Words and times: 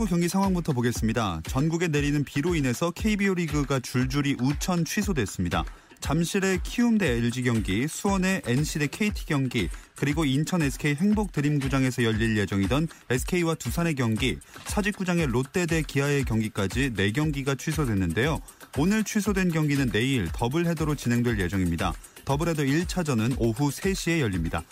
프로야구 0.00 0.06
경기 0.06 0.28
상황부터 0.28 0.72
보겠습니다. 0.72 1.42
전국에 1.46 1.88
내리는 1.88 2.24
비로 2.24 2.54
인해서 2.54 2.90
KBO 2.90 3.34
리그가 3.34 3.80
줄줄이 3.80 4.34
우천 4.40 4.86
취소됐습니다. 4.86 5.64
잠실의 6.00 6.60
키움 6.62 6.96
대 6.96 7.10
LG 7.18 7.42
경기, 7.42 7.86
수원의 7.86 8.40
NC 8.46 8.78
대 8.78 8.86
KT 8.86 9.26
경기, 9.26 9.68
그리고 9.96 10.24
인천 10.24 10.62
SK 10.62 10.94
행복 10.94 11.32
드림구장에서 11.32 12.04
열릴 12.04 12.38
예정이던 12.38 12.88
SK와 13.10 13.56
두산의 13.56 13.94
경기, 13.96 14.38
사직구장의 14.64 15.26
롯데 15.26 15.66
대 15.66 15.82
기아의 15.82 16.24
경기까지 16.24 16.94
4경기가 16.94 17.58
취소됐는데요. 17.58 18.40
오늘 18.78 19.04
취소된 19.04 19.50
경기는 19.50 19.90
내일 19.90 20.30
더블 20.32 20.66
헤더로 20.66 20.94
진행될 20.94 21.38
예정입니다. 21.38 21.92
더블 22.24 22.48
헤더 22.48 22.62
1차전은 22.62 23.34
오후 23.38 23.68
3시에 23.70 24.20
열립니다. 24.20 24.62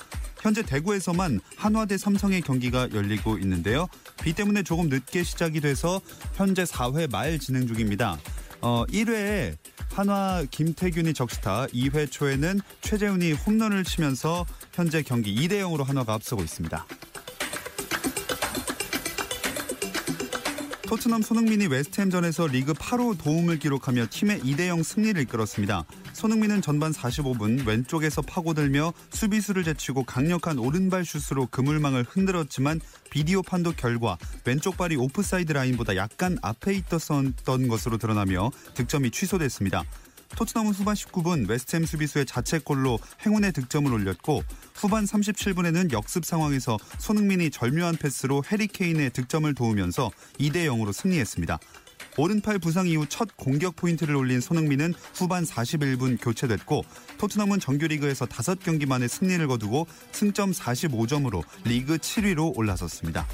현재 0.41 0.63
대구에서만 0.63 1.41
한화 1.57 1.87
대 1.87 1.99
삼성의 1.99 2.43
경기가 2.43 2.89
열리고 2.93 3.39
있는데요. 3.39 3.89
비 4.23 4.33
때문에 4.33 4.63
조금 4.63 4.89
늦게 4.89 5.23
시작이 5.23 5.61
돼서 5.61 6.01
현재 6.35 6.65
4회 6.65 7.11
말 7.11 7.39
진행 7.39 7.67
중입니다. 7.67 8.19
어, 8.61 8.85
1회에 8.87 9.57
한화 9.93 10.45
김태균이 10.51 11.15
적시타, 11.15 11.67
2회 11.67 12.11
초에는 12.11 12.61
최재훈이 12.83 13.33
홈런을 13.33 13.85
치면서 13.85 14.47
현재 14.73 15.03
경기 15.03 15.35
2대 15.35 15.61
0으로 15.61 15.85
한화가 15.85 16.15
앞서고 16.15 16.43
있습니다. 16.43 16.87
토트넘 20.89 21.21
손흥민이 21.21 21.67
웨스트햄전에서 21.67 22.47
리그 22.47 22.73
8호 22.73 23.23
도움을 23.23 23.59
기록하며 23.59 24.07
팀의 24.09 24.41
2대0 24.41 24.83
승리를 24.83 25.21
이끌었습니다. 25.21 25.85
손흥민은 26.15 26.63
전반 26.63 26.93
45분 26.93 27.67
왼쪽에서 27.67 28.23
파고들며 28.23 28.95
수비수를 29.11 29.65
제치고 29.65 30.05
강력한 30.05 30.59
오른발 30.59 31.05
슛으로 31.05 31.49
그물망을 31.51 32.07
흔들었지만 32.09 32.81
비디오 33.11 33.43
판독 33.43 33.77
결과 33.77 34.17
왼쪽 34.47 34.79
발이 34.79 34.97
오프사이드 34.97 35.53
라인보다 35.53 35.95
약간 35.97 36.39
앞에 36.41 36.73
있었던 36.73 37.69
것으로 37.69 37.99
드러나며 37.99 38.51
득점이 38.73 39.11
취소됐습니다. 39.11 39.85
토트넘은 40.39 40.71
후반 40.71 40.95
19분 40.95 41.49
웨스트햄 41.49 41.85
수비수의 41.85 42.25
자책골로 42.25 43.01
행운의 43.27 43.51
득점을 43.51 43.93
올렸고 43.93 44.45
후반 44.73 45.05
37분에는 45.05 45.91
역습 45.91 46.25
상황에서 46.25 46.79
손흥민이 46.99 47.51
절묘한 47.51 47.97
패스로 47.97 48.45
해리 48.49 48.77
케인의 48.77 49.11
득점을 49.11 49.53
도우면서 49.53 50.13
2대 50.39 50.67
0으로 50.67 50.93
승리했습니다. 50.93 51.59
오른팔 52.17 52.61
부상 52.61 52.87
이후 52.87 53.05
첫 53.09 53.37
공격 53.37 53.75
포인트를 53.75 54.15
올린 54.15 54.41
손흥민은 54.41 54.95
후반 55.13 55.43
41분 55.43 56.23
교체됐고 56.23 56.85
토트넘은 57.19 57.59
정규리그에서 57.59 58.27
5경기 58.27 58.87
만에 58.87 59.09
승리를 59.09 59.45
거두고 59.49 59.89
승점 60.13 60.53
45점으로 60.53 61.43
리그 61.65 61.97
7위로 61.97 62.57
올라섰습니다. 62.57 63.27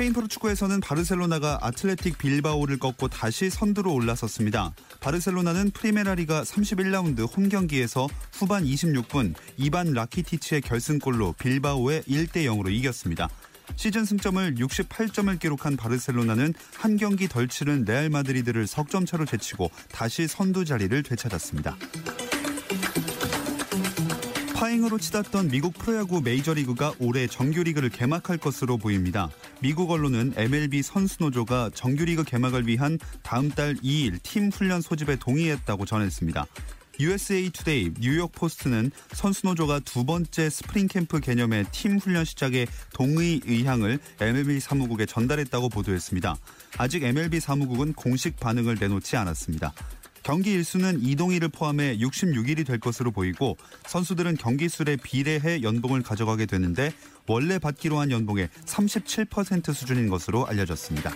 스페인 0.00 0.14
프로축구에서는 0.14 0.80
바르셀로나가 0.80 1.58
아틀레틱 1.60 2.16
빌바오를 2.16 2.78
꺾고 2.78 3.08
다시 3.08 3.50
선두로 3.50 3.92
올라섰습니다. 3.92 4.72
바르셀로나는 5.00 5.72
프리메라리가 5.72 6.42
31라운드 6.42 7.28
홈 7.36 7.50
경기에서 7.50 8.08
후반 8.32 8.64
26분 8.64 9.34
이반 9.58 9.92
라키티치의 9.92 10.62
결승골로 10.62 11.34
빌바오에 11.34 12.00
1대 12.08 12.46
0으로 12.46 12.72
이겼습니다. 12.72 13.28
시즌 13.76 14.06
승점을 14.06 14.54
68점을 14.54 15.38
기록한 15.38 15.76
바르셀로나는 15.76 16.54
한 16.78 16.96
경기 16.96 17.28
덜 17.28 17.46
치른 17.46 17.84
레알 17.84 18.08
마드리드를 18.08 18.66
석점 18.66 19.04
차로 19.04 19.26
제치고 19.26 19.70
다시 19.92 20.26
선두 20.26 20.64
자리를 20.64 21.02
되찾았습니다. 21.02 21.76
파행으로 24.70 24.98
치닫던 24.98 25.48
미국 25.48 25.74
프로야구 25.74 26.20
메이저리그가 26.20 26.94
올해 27.00 27.26
정규리그를 27.26 27.88
개막할 27.88 28.38
것으로 28.38 28.78
보입니다. 28.78 29.28
미국 29.60 29.90
언론은 29.90 30.34
MLB 30.36 30.82
선수노조가 30.82 31.70
정규리그 31.74 32.22
개막을 32.22 32.68
위한 32.68 32.98
다음 33.22 33.50
달 33.50 33.74
2일 33.76 34.22
팀 34.22 34.50
훈련 34.50 34.80
소집에 34.80 35.16
동의했다고 35.16 35.86
전했습니다. 35.86 36.46
USA 37.00 37.50
투데이, 37.50 37.94
뉴욕 37.98 38.30
포스트는 38.30 38.92
선수노조가 39.12 39.80
두 39.80 40.04
번째 40.04 40.48
스프링 40.50 40.86
캠프 40.86 41.18
개념의 41.18 41.64
팀 41.72 41.98
훈련 41.98 42.24
시작에 42.24 42.66
동의 42.92 43.40
의향을 43.44 43.98
MLB 44.20 44.60
사무국에 44.60 45.06
전달했다고 45.06 45.70
보도했습니다. 45.70 46.36
아직 46.78 47.02
MLB 47.02 47.40
사무국은 47.40 47.94
공식 47.94 48.38
반응을 48.38 48.76
내놓지 48.78 49.16
않았습니다. 49.16 49.72
경기 50.22 50.52
일수는 50.52 51.02
이동일을 51.02 51.48
포함해 51.48 51.98
66일이 51.98 52.66
될 52.66 52.78
것으로 52.78 53.10
보이고 53.10 53.56
선수들은 53.86 54.36
경기 54.36 54.68
수에 54.68 54.96
비례해 55.02 55.62
연봉을 55.62 56.02
가져가게 56.02 56.46
되는데 56.46 56.92
원래 57.26 57.58
받기로 57.58 57.98
한 57.98 58.10
연봉의 58.10 58.48
37% 58.66 59.72
수준인 59.72 60.08
것으로 60.08 60.46
알려졌습니다. 60.46 61.12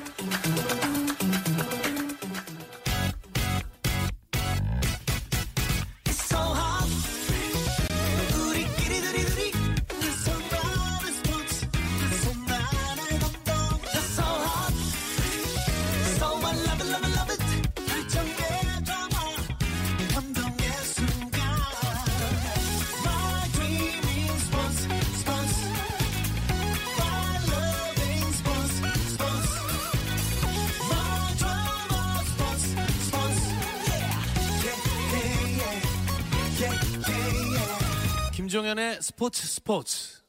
김종현의 38.54 38.98
스포츠 39.02 39.48
스포츠. 39.48 40.22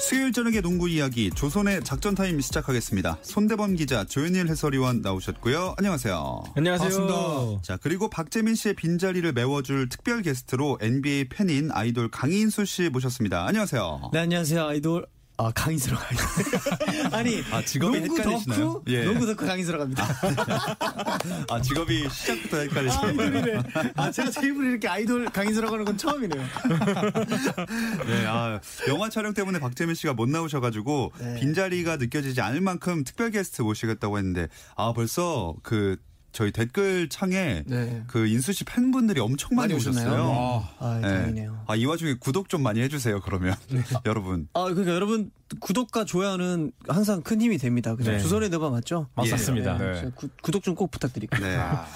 수요일 0.00 0.32
저녁의 0.32 0.62
농구 0.62 0.88
이야기 0.88 1.30
조선의 1.30 1.84
작전 1.84 2.14
타임 2.14 2.40
시작하겠습니다. 2.40 3.18
손대범 3.20 3.74
기자, 3.74 4.04
조현일 4.04 4.48
해설위원 4.48 5.02
나오셨고요. 5.02 5.74
안녕하세요. 5.76 6.44
안녕하세요. 6.56 7.60
자 7.62 7.76
그리고 7.76 8.08
박재민 8.08 8.54
씨의 8.54 8.74
빈자리를 8.76 9.30
메워줄 9.34 9.90
특별 9.90 10.22
게스트로 10.22 10.78
NBA 10.80 11.28
팬인 11.28 11.70
아이돌 11.72 12.10
강인수 12.10 12.64
씨 12.64 12.88
모셨습니다. 12.88 13.46
안녕하세요. 13.46 14.12
네, 14.14 14.20
안녕하세요. 14.20 14.64
아이돌. 14.64 15.06
아, 15.38 15.50
강인수로 15.54 15.96
가요. 15.96 16.18
아니, 17.12 17.42
아, 17.52 17.62
직업이 17.62 18.00
농구 18.00 18.18
헷갈리시나요? 18.18 18.60
덕후, 18.60 18.82
예. 18.88 19.04
농구 19.04 19.26
덕후 19.26 19.46
강인수로 19.46 19.78
갑니다. 19.78 20.06
아 21.50 21.60
직업이 21.60 22.08
시작부터 22.08 22.58
헷갈리시네요. 22.58 23.08
아이돌이네. 23.08 23.62
아, 23.96 24.10
제가 24.10 24.30
제 24.30 24.46
입으로 24.46 24.70
이렇게 24.70 24.88
아이돌 24.88 25.26
강인수로 25.26 25.70
가는 25.70 25.84
건 25.84 25.98
처음이네요. 25.98 26.42
네, 28.06 28.26
아, 28.26 28.60
영화 28.88 29.10
촬영 29.10 29.34
때문에 29.34 29.58
박재민 29.58 29.94
씨가 29.94 30.14
못 30.14 30.28
나오셔가지고 30.28 31.12
네. 31.18 31.34
빈 31.40 31.52
자리가 31.52 31.96
느껴지지 31.96 32.40
않을 32.40 32.62
만큼 32.62 33.04
특별 33.04 33.30
게스트 33.30 33.60
모시겠다고 33.62 34.16
했는데 34.18 34.48
아 34.74 34.92
벌써 34.94 35.54
그 35.62 35.96
저희 36.36 36.52
댓글 36.52 37.08
창에 37.08 37.62
네. 37.64 38.02
그 38.08 38.26
인수 38.26 38.52
씨 38.52 38.62
팬분들이 38.64 39.20
엄청 39.20 39.56
많이, 39.56 39.72
많이? 39.72 39.88
오셨어요. 39.88 40.68
아, 40.78 40.98
네. 41.00 41.08
다행이네요. 41.08 41.64
아, 41.66 41.74
이 41.76 41.86
와중에 41.86 42.16
구독 42.20 42.50
좀 42.50 42.62
많이 42.62 42.82
해주세요, 42.82 43.22
그러면. 43.22 43.54
여러분. 44.04 44.46
아, 44.52 44.64
그러니까 44.64 44.92
여러분 44.94 45.30
구독과 45.60 46.04
좋아요는 46.04 46.72
항상 46.88 47.22
큰 47.22 47.40
힘이 47.40 47.56
됩니다. 47.56 47.94
그죠? 47.96 48.10
네. 48.10 48.18
조선의 48.18 48.50
느바 48.50 48.68
맞죠? 48.68 49.08
맞습니다. 49.14 49.78
네. 49.78 49.84
네. 49.84 49.84
그래서 49.92 50.10
구, 50.14 50.28
구독 50.42 50.62
좀 50.62 50.74
꼭 50.74 50.90
부탁드릴게요. 50.90 51.40
네. 51.40 51.56
아, 51.56 51.86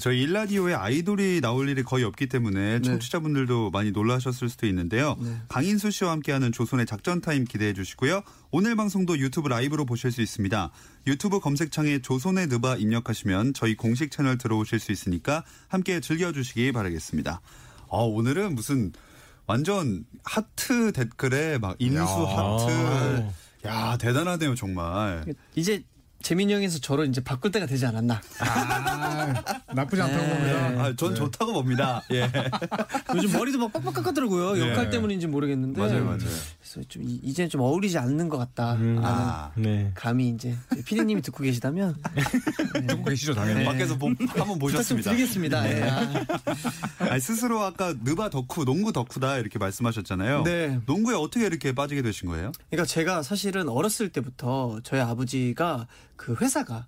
저희 0.00 0.22
일라디오에 0.22 0.74
아이돌이 0.74 1.40
나올 1.40 1.68
일이 1.68 1.82
거의 1.82 2.04
없기 2.04 2.28
때문에 2.28 2.80
청취자분들도 2.82 3.70
많이 3.70 3.90
놀라셨을 3.90 4.48
수도 4.48 4.66
있는데요. 4.66 5.16
네. 5.20 5.36
강인수 5.48 5.90
씨와 5.90 6.12
함께하는 6.12 6.52
조선의 6.52 6.86
작전 6.86 7.20
타임 7.20 7.44
기대해 7.44 7.72
주시고요. 7.72 8.22
오늘 8.50 8.76
방송도 8.76 9.18
유튜브 9.18 9.48
라이브로 9.48 9.84
보실 9.84 10.12
수 10.12 10.22
있습니다. 10.22 10.70
유튜브 11.06 11.40
검색창에 11.40 12.00
조선의 12.00 12.46
느바 12.46 12.76
입력하시면 12.76 13.54
저희 13.54 13.76
공식 13.76 14.10
채널 14.10 14.38
들어오실 14.38 14.78
수 14.78 14.92
있으니까 14.92 15.44
함께 15.68 16.00
즐겨주시기 16.00 16.72
바라겠습니다. 16.72 17.40
아, 17.90 17.96
오늘은 17.96 18.54
무슨 18.54 18.92
완전 19.46 20.04
하트 20.24 20.92
댓글에 20.92 21.58
막 21.58 21.76
인수 21.78 22.00
하트. 22.00 23.28
야, 23.66 23.96
대단하네요, 23.96 24.54
정말. 24.54 25.24
이제 25.54 25.82
재민이 26.24 26.54
형에서 26.54 26.78
저를 26.78 27.06
이제 27.06 27.22
바꿀 27.22 27.50
때가 27.52 27.66
되지 27.66 27.84
않았나. 27.84 28.18
아, 28.40 29.34
나쁘지 29.74 30.00
않다고 30.00 30.22
네. 30.22 30.34
봅니다. 30.34 30.82
아, 30.84 30.94
전 30.96 31.14
좋다고 31.14 31.52
봅니다. 31.52 32.02
예. 32.12 32.30
요즘 33.14 33.32
머리도 33.38 33.58
막 33.58 33.70
빡빡 33.74 33.92
깎아더라고요. 33.94 34.58
역할 34.70 34.88
때문인지 34.88 35.26
모르겠는데. 35.26 35.78
맞아요, 35.78 36.02
맞아요. 36.04 36.18
그래서 36.18 36.88
좀 36.88 37.02
이- 37.04 37.20
이제는 37.22 37.50
좀 37.50 37.60
어울리지 37.60 37.98
않는 37.98 38.30
것 38.30 38.38
같다. 38.38 38.72
음. 38.76 38.94
라는 38.96 39.04
아. 39.04 39.52
네. 39.54 39.90
감이 39.94 40.30
이제 40.30 40.56
피디님이 40.86 41.20
듣고 41.20 41.42
계시다면 41.44 41.94
듣고 42.88 43.04
계시죠, 43.04 43.34
당연히. 43.34 43.64
밖에서 43.66 43.98
보- 43.98 44.06
한번 44.08 44.26
부탁 44.26 44.46
좀 44.46 44.58
보셨습니다. 44.60 45.10
드리겠습니다. 45.10 45.68
예. 45.70 45.82
아, 47.10 47.18
스스로 47.18 47.62
아까 47.62 47.92
느바 48.02 48.30
덕후, 48.30 48.64
농구 48.64 48.92
덕후다 48.92 49.36
이렇게 49.36 49.58
말씀하셨잖아요. 49.58 50.42
네. 50.44 50.80
농구에 50.86 51.14
어떻게 51.14 51.44
이렇게 51.44 51.74
빠지게 51.74 52.00
되신 52.00 52.30
거예요? 52.30 52.50
그러니까 52.70 52.86
제가 52.86 53.22
사실은 53.22 53.68
어렸을 53.68 54.08
때부터 54.08 54.80
저희 54.84 55.00
아버지가 55.00 55.86
그 56.16 56.34
회사가 56.40 56.86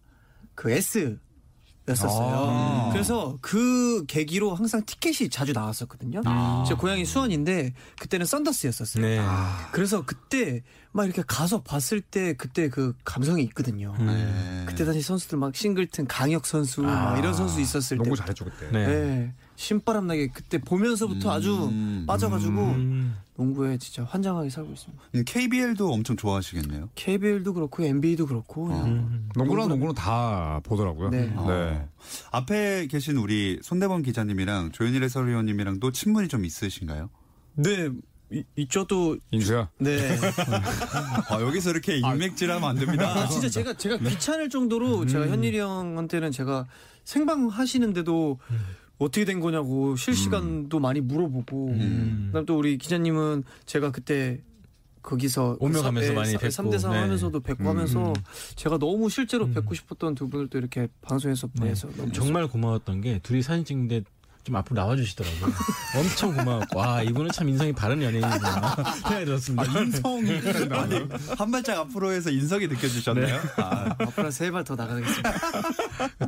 그 0.55 0.71
S 0.71 1.19
였었어요. 1.89 2.35
아. 2.35 2.91
그래서 2.93 3.39
그 3.41 4.05
계기로 4.07 4.55
항상 4.55 4.85
티켓이 4.85 5.31
자주 5.31 5.53
나왔었거든요. 5.53 6.21
제 6.67 6.75
고향이 6.75 7.05
수원인데 7.05 7.75
그때는 8.01 8.27
썬더스였었어요. 8.27 9.05
네. 9.07 9.21
그래서 9.71 10.05
그때 10.05 10.63
막 10.91 11.05
이렇게 11.05 11.23
가서 11.25 11.63
봤을 11.63 12.01
때 12.01 12.33
그때 12.33 12.69
그 12.69 12.95
감성이 13.05 13.45
있거든요. 13.45 13.95
네. 14.01 14.65
그때 14.67 14.85
당시 14.85 15.03
선수들 15.03 15.39
막 15.39 15.55
싱글튼 15.55 16.09
강혁 16.09 16.47
선수 16.47 16.83
막 16.83 17.19
이런 17.19 17.35
선수 17.35 17.61
있었을 17.61 17.99
때 17.99 18.03
농구 18.03 18.17
잘했죠, 18.17 18.47
그때. 18.47 18.69
네. 18.73 18.87
네. 18.87 19.35
신바람 19.57 20.07
나게 20.07 20.29
그때 20.29 20.59
보면서부터 20.59 21.33
아주 21.33 21.69
음. 21.69 22.05
빠져가지고 22.07 22.53
음. 22.53 23.17
농구에 23.37 23.79
진짜 23.79 24.05
환장하게 24.05 24.51
살고 24.51 24.73
있습니다. 24.73 25.03
음, 25.15 25.23
KBL도 25.27 25.93
엄청 25.93 26.17
좋아하시겠네요. 26.17 26.91
KBL도 26.95 27.55
그렇고 27.55 27.83
NBA도 27.85 28.27
그렇고 28.27 28.69
음. 28.69 29.29
농구랑 29.35 29.69
농구는 29.69 29.95
다 29.95 30.61
보더라고요. 30.65 31.11
네. 31.11 31.33
어. 31.37 31.89
앞에 32.33 32.87
계신 32.87 33.17
우리 33.17 33.59
손대범 33.63 34.03
기자님이랑 34.03 34.73
조현일 34.73 35.03
해설위원님이랑도 35.03 35.93
친분이 35.93 36.29
좀 36.29 36.45
있으신가요? 36.45 37.11
네 37.55 37.91
이- 38.31 38.67
또 38.89 39.17
인수야. 39.31 39.69
네. 39.79 39.97
아, 41.31 41.41
여기서 41.41 41.71
이렇게 41.71 41.97
인맥질하면 41.99 42.69
안 42.69 42.77
됩니다. 42.77 43.09
아, 43.15 43.29
진짜 43.29 43.49
제가 43.49 43.75
제가 43.75 43.99
귀찮을 43.99 44.51
정도로 44.51 45.07
제가 45.07 45.29
현일이 45.29 45.59
형한테는 45.59 46.33
제가 46.33 46.67
생방 47.05 47.47
하시는데도 47.49 48.39
어떻게 48.99 49.25
된 49.25 49.41
거냐고 49.41 49.95
실시간도 49.97 50.79
많이 50.81 51.01
물어보고 51.01 51.67
그다음 52.29 52.47
또 52.47 52.57
우리 52.59 52.79
기자님은 52.79 53.45
제가 53.67 53.91
그때 53.93 54.41
거기서 55.03 55.57
오며 55.61 55.83
가면서 55.83 56.13
많이 56.15 56.33
뵙고. 56.33 56.49
3대 56.49 56.79
3 56.81 56.91
네. 56.93 56.99
하면서도 56.99 57.39
뵙고 57.41 57.69
하면서 57.69 58.13
제가 58.57 58.79
너무 58.79 59.09
실제로 59.09 59.49
뵙고 59.49 59.75
싶었던 59.75 60.15
두 60.17 60.29
분을 60.29 60.49
또 60.49 60.59
이렇게 60.59 60.89
방송에서 61.03 61.47
보내서 61.47 61.89
너무 61.97 62.11
정말 62.13 62.49
고마웠던 62.49 63.03
게 63.03 63.21
둘이 63.23 63.41
사진 63.43 63.65
찍는데 63.65 64.03
좀 64.43 64.55
앞으로 64.57 64.81
나와주시더라고요. 64.81 65.53
엄청 65.99 66.37
고마웠고, 66.37 66.79
와, 66.79 67.03
이분은 67.03 67.33
참 67.33 67.49
인성이 67.49 67.73
바른 67.73 68.01
연예인이구나. 68.01 68.77
생각이 69.03 69.25
들었습니다. 69.25 69.81
인성이 69.81 70.31
아니, 70.71 71.01
한 71.37 71.51
발짝 71.51 71.79
앞으로 71.79 72.13
해서 72.13 72.31
인석이 72.31 72.69
느껴지셨나요? 72.69 73.41
아, 73.57 73.97
앞으로 73.99 74.31
세 74.31 74.51
발 74.53 74.63
더 74.63 74.77
나가겠습니다. 74.77 75.33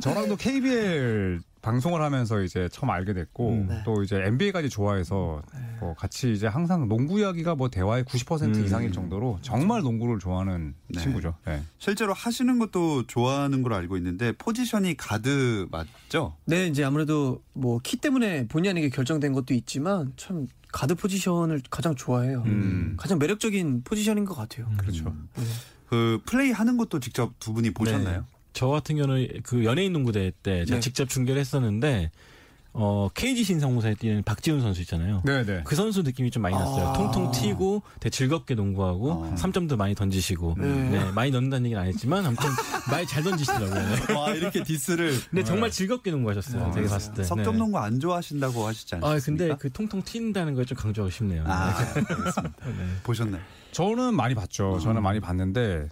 저랑도 0.01 0.35
KBL 0.35 1.39
방송을 1.61 2.01
하면서 2.01 2.41
이제 2.41 2.69
처음 2.71 2.89
알게 2.89 3.13
됐고 3.13 3.65
네. 3.67 3.81
또 3.83 4.01
이제 4.03 4.15
NBA까지 4.23 4.69
좋아해서 4.69 5.41
뭐 5.79 5.93
같이 5.95 6.31
이제 6.31 6.47
항상 6.47 6.87
농구 6.87 7.19
이야기가 7.19 7.55
뭐 7.55 7.69
대화의 7.69 8.03
90% 8.05 8.55
음. 8.55 8.65
이상일 8.65 8.91
정도로 8.91 9.39
정말 9.41 9.81
농구를 9.81 10.19
좋아하는 10.19 10.73
네. 10.87 11.01
친구죠. 11.01 11.35
네. 11.45 11.61
실제로 11.77 12.13
하시는 12.13 12.59
것도 12.59 13.07
좋아하는 13.07 13.61
걸로 13.61 13.75
알고 13.75 13.97
있는데 13.97 14.31
포지션이 14.33 14.95
가드 14.95 15.67
맞죠? 15.71 16.35
네, 16.45 16.67
이제 16.67 16.83
아무래도 16.83 17.41
뭐 17.53 17.79
키 17.83 17.97
때문에 17.97 18.47
본의 18.47 18.69
아니게 18.71 18.89
결정된 18.89 19.33
것도 19.33 19.53
있지만 19.53 20.13
참 20.15 20.47
가드 20.71 20.95
포지션을 20.95 21.61
가장 21.69 21.95
좋아해요. 21.95 22.43
음. 22.45 22.93
가장 22.97 23.17
매력적인 23.19 23.81
포지션인 23.83 24.25
것 24.25 24.35
같아요. 24.35 24.69
그렇죠. 24.77 25.13
그 25.89 26.21
플레이 26.25 26.51
하는 26.51 26.77
것도 26.77 26.99
직접 26.99 27.33
두 27.39 27.51
분이 27.53 27.71
보셨나요? 27.71 28.25
네. 28.59 28.65
저 28.65 28.67
같은 28.67 28.97
경우는 28.97 29.27
그 29.43 29.63
연예인 29.63 29.93
농구대회 29.93 30.31
때 30.43 30.65
제가 30.65 30.75
네. 30.75 30.79
직접 30.81 31.07
중계를 31.07 31.39
했었는데, 31.39 32.11
어, 32.73 33.09
KGC 33.15 33.43
인삼공사에 33.45 33.95
뛰는 33.95 34.21
박지훈 34.23 34.61
선수 34.61 34.81
있잖아요. 34.81 35.21
네, 35.25 35.43
네. 35.45 35.61
그 35.63 35.75
선수 35.75 36.03
느낌이 36.03 36.29
좀 36.29 36.43
많이 36.43 36.55
났어요. 36.55 36.89
아. 36.89 36.93
통통 36.93 37.31
튀고 37.31 37.81
되게 37.99 38.09
즐겁게 38.15 38.53
농구하고 38.55 39.25
아. 39.25 39.35
3점도 39.35 39.75
많이 39.75 39.95
던지시고 39.95 40.55
네. 40.59 40.67
네, 40.67 41.11
많이 41.11 41.31
넣는다는 41.31 41.65
얘기는 41.65 41.81
안 41.81 41.87
했지만 41.87 42.25
아무튼 42.25 42.47
많이 42.91 43.07
잘 43.07 43.23
던지시더라고요. 43.23 43.73
네. 44.07 44.13
와 44.13 44.29
이렇게 44.35 44.63
디스를 44.63 45.13
근데 45.31 45.43
정말 45.43 45.71
즐겁게 45.71 46.11
농구하셨어요. 46.11 46.71
제가 46.73 46.89
봤을 46.89 47.13
때. 47.15 47.23
석점 47.23 47.53
네. 47.53 47.59
농구 47.59 47.79
안 47.79 47.99
좋아하신다고 47.99 48.67
하시지 48.67 48.95
않습니까? 48.95 49.15
아 49.15 49.19
근데 49.25 49.55
그 49.57 49.71
통통 49.71 50.03
튄다는 50.03 50.55
걸 50.55 50.65
좀 50.65 50.77
강조하고 50.77 51.09
싶네요. 51.09 51.43
아, 51.47 51.75
알겠습니다. 51.75 52.53
네. 52.67 52.85
보셨나요? 53.03 53.41
저는 53.71 54.13
많이 54.13 54.35
봤죠. 54.35 54.75
음. 54.75 54.79
저는 54.79 55.01
많이 55.01 55.19
봤는데 55.19 55.87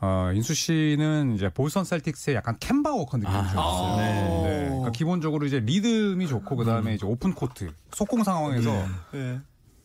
어, 0.00 0.30
인수 0.34 0.54
씨는 0.54 1.34
이제 1.34 1.50
보스턴 1.50 1.84
셀틱스의 1.84 2.36
약간 2.36 2.56
켐바 2.58 2.90
워커 2.94 3.18
느낌이 3.18 3.34
좀 3.36 3.46
있어요. 3.46 3.96
네. 3.98 4.22
네. 4.48 4.64
그러니까 4.68 4.90
기본적으로 4.92 5.46
이제 5.46 5.60
리듬이 5.60 6.26
좋고 6.26 6.56
그다음에 6.56 6.94
이제 6.94 7.04
open 7.06 7.34
court 7.34 7.70
속공 7.92 8.24
상황에서 8.24 8.72
네. 9.12 9.40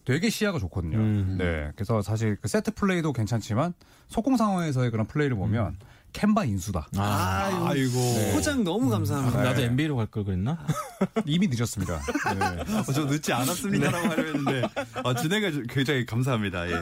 되게 0.06 0.30
시야가 0.30 0.60
좋거든요. 0.60 0.98
음. 0.98 1.36
네. 1.38 1.72
그래서 1.76 2.02
사실 2.02 2.38
그 2.42 2.48
세트 2.48 2.72
플레이도 2.76 3.12
괜찮지만 3.12 3.74
속공 4.08 4.38
상황에서의 4.38 4.92
그런 4.92 5.06
플레이를 5.08 5.36
보면 5.36 5.78
켐바 6.14 6.46
인수다. 6.46 6.88
아, 6.96 7.66
아이고. 7.68 8.00
포장 8.34 8.64
너무 8.64 8.90
감사합니다. 8.90 9.44
나도 9.44 9.62
NBA로 9.64 9.98
갈 9.98 10.06
걸 10.08 10.24
그랬나? 10.24 10.66
이미 11.26 11.48
늦었습니다. 11.50 12.00
네. 12.40 12.74
어, 12.78 12.84
저 12.94 13.04
늦지 13.04 13.34
않았습니다라고 13.34 14.08
하려 14.08 14.24
했는데 14.24 14.62
아, 15.04 15.14
진행해 15.14 15.52
주 15.52 15.64
굉장히 15.68 16.06
감사합니다. 16.06 16.70
예. 16.72 16.82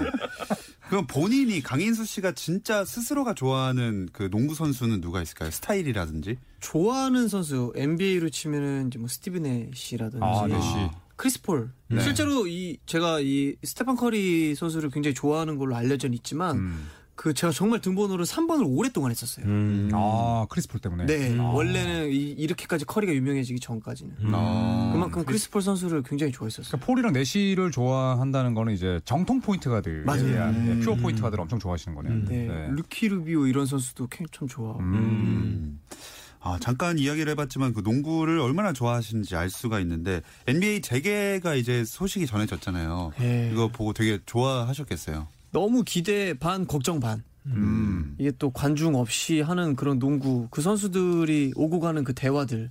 그럼 0.89 1.07
본인이 1.07 1.61
강인수 1.61 2.05
씨가 2.05 2.33
진짜 2.33 2.85
스스로가 2.85 3.33
좋아하는 3.33 4.09
그 4.11 4.29
농구 4.29 4.53
선수는 4.53 5.01
누가 5.01 5.21
있을까요? 5.21 5.49
스타일이라든지? 5.51 6.37
좋아하는 6.59 7.27
선수 7.27 7.73
NBA로 7.75 8.29
치면은 8.29 8.87
이제 8.87 8.99
뭐 8.99 9.07
스티브 9.07 9.45
내쉬라든지 9.45 10.23
아, 10.23 10.47
네, 10.47 10.59
씨. 10.61 10.67
크리스 11.15 11.52
폴. 11.52 11.71
네. 11.87 12.01
실제로 12.01 12.47
이 12.47 12.77
제가 12.85 13.19
이 13.21 13.55
스테판 13.63 13.95
커리 13.95 14.55
선수를 14.55 14.89
굉장히 14.89 15.13
좋아하는 15.13 15.57
걸로 15.57 15.75
알려져 15.75 16.07
있지만 16.09 16.57
음. 16.57 16.89
그 17.15 17.33
제가 17.33 17.53
정말 17.53 17.79
등번호를 17.79 18.25
3번을 18.25 18.63
오랫동안 18.65 19.11
했었어요. 19.11 19.45
음. 19.45 19.89
아, 19.93 20.47
크리스 20.49 20.71
폴 20.71 20.79
때문에. 20.81 21.05
네, 21.05 21.37
원래는 21.37 22.09
이, 22.11 22.31
이렇게까지 22.31 22.85
커리가 22.85 23.13
유명해지기 23.13 23.59
전까지는 23.59 24.15
아. 24.33 24.89
그만큼 24.93 25.23
크리스 25.23 25.51
폴 25.51 25.61
선수를 25.61 26.01
굉장히 26.03 26.31
좋아했었어요. 26.31 26.69
그러니까 26.71 26.85
폴이랑 26.87 27.13
내시를 27.13 27.69
좋아한다는 27.71 28.55
거는 28.55 28.73
이제 28.73 28.99
정통 29.05 29.41
포인트 29.41 29.69
가드, 29.69 30.03
맞아요. 30.05 30.53
예, 30.69 30.79
pure 30.79 30.95
포인트 30.95 31.21
가드를 31.21 31.41
엄청 31.41 31.59
좋아하시는 31.59 31.95
거네요. 31.95 32.25
네, 32.25 32.47
네. 32.47 32.67
리키 32.71 33.07
루비오 33.09 33.45
이런 33.45 33.67
선수도 33.67 34.07
참- 34.13 34.25
참 34.31 34.47
좋아하고. 34.47 34.79
음. 34.79 35.79
아, 36.45 36.57
잠깐 36.59 36.97
이야기를 36.99 37.31
해봤지만 37.31 37.73
그 37.73 37.81
농구를 37.81 38.39
얼마나 38.39 38.73
좋아하시는지 38.73 39.35
알 39.35 39.49
수가 39.49 39.79
있는데 39.79 40.21
NBA 40.47 40.81
재개가 40.81 41.55
이제 41.55 41.85
소식이 41.85 42.25
전해졌잖아요. 42.25 43.11
예. 43.21 43.49
이거 43.53 43.69
보고 43.69 43.93
되게 43.93 44.19
좋아하셨겠어요. 44.25 45.27
너무 45.53 45.83
기대 45.83 46.33
반 46.33 46.67
걱정 46.67 46.99
반. 46.99 47.23
음. 47.45 48.15
이게 48.17 48.31
또 48.37 48.49
관중 48.49 48.95
없이 48.95 49.41
하는 49.41 49.75
그런 49.75 49.99
농구 49.99 50.47
그 50.49 50.61
선수들이 50.61 51.53
오고 51.55 51.79
가는 51.79 52.03
그 52.03 52.13
대화들 52.13 52.69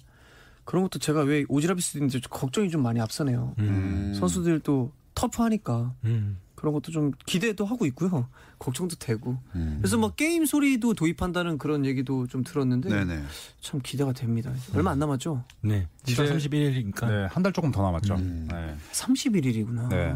그런 0.65 0.85
것도 0.85 0.99
제가 0.99 1.23
왜 1.23 1.45
오지랖일 1.45 1.81
수도 1.81 1.99
있는데 1.99 2.21
좀 2.21 2.31
걱정이 2.31 2.71
좀 2.71 2.83
많이 2.83 3.01
앞서네요. 3.01 3.55
음. 3.59 4.15
선수들도 4.19 4.93
터프하니까 5.15 5.95
음. 6.05 6.39
그런 6.63 6.73
것도 6.75 6.93
좀 6.93 7.11
기대도 7.27 7.65
하고 7.65 7.87
있고요. 7.87 8.29
걱정도 8.61 8.95
되고. 8.95 9.37
음. 9.57 9.79
그래서 9.81 9.99
뭐 9.99 10.11
게임 10.15 10.47
소리도 10.47 10.95
도입한다는 10.95 11.59
그런 11.59 11.85
얘기도 11.85 12.29
좀 12.29 12.45
들었는데 12.45 12.89
네네. 12.89 13.25
참 13.61 13.81
기대가 13.83 14.13
됩니다. 14.13 14.53
얼마 14.73 14.93
안 14.93 15.01
남았죠? 15.01 15.43
네. 15.63 15.89
7월 16.05 16.31
31일이니까 16.37 17.09
네, 17.09 17.27
한 17.29 17.43
달 17.43 17.53
조금 17.53 17.73
더 17.73 17.83
남았죠. 17.83 18.15
음. 18.15 18.47
네. 18.49 18.77
31일이구나. 18.93 19.89
네. 19.89 20.15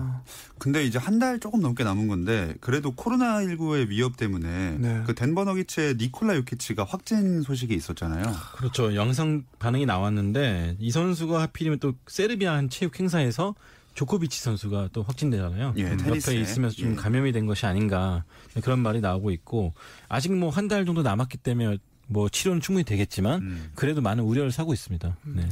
근데 0.59 0.85
이제 0.85 0.99
한 1.01 1.19
달 1.19 1.41
조금 1.41 1.61
넘게 1.61 1.83
남은 1.83 2.07
건데 2.07 2.55
그래도 2.61 2.95
코로나19의 2.95 3.89
위협 3.89 4.17
때문에 4.17 4.77
네. 4.79 5.03
그 5.05 5.15
덴버 5.17 5.43
너기츠의 5.45 5.97
니콜라 5.97 6.37
요키치가 6.37 6.85
확진 6.85 7.43
소식이 7.43 7.75
있었잖아요. 7.75 8.23
그렇죠. 8.55 8.95
영상 8.95 9.43
반응이 9.59 9.85
나왔는데 9.87 10.77
이 10.79 10.93
선수가 10.93 11.41
하필이면 11.43 11.81
또 11.81 11.95
세르비아 12.07 12.53
한 12.55 12.69
체육 12.71 13.01
행사에서 13.01 13.57
조코비치 13.97 14.41
선수가 14.41 14.91
또 14.93 15.03
확진되잖아요. 15.03 15.75
예, 15.79 15.85
음, 15.91 15.97
테니스에. 15.97 16.35
옆에 16.37 16.41
있으면서 16.43 16.77
좀 16.77 16.93
예. 16.93 16.95
감염이 16.95 17.33
된 17.33 17.47
것이 17.47 17.67
아닌가 17.67 18.25
그런 18.63 18.79
말이 18.81 19.01
나오고 19.01 19.31
있고 19.33 19.73
아직 20.09 20.33
뭐 20.33 20.51
한 20.51 20.69
달 20.69 20.85
정도 20.87 21.03
남았기 21.03 21.39
때문에 21.39 21.79
뭐 22.07 22.29
치료는 22.29 22.61
충분히 22.61 22.85
되겠지만 22.85 23.41
음. 23.43 23.71
그래도 23.75 24.01
많은 24.03 24.23
우려를 24.23 24.53
사고 24.53 24.73
있습니다. 24.73 25.17
네. 25.25 25.49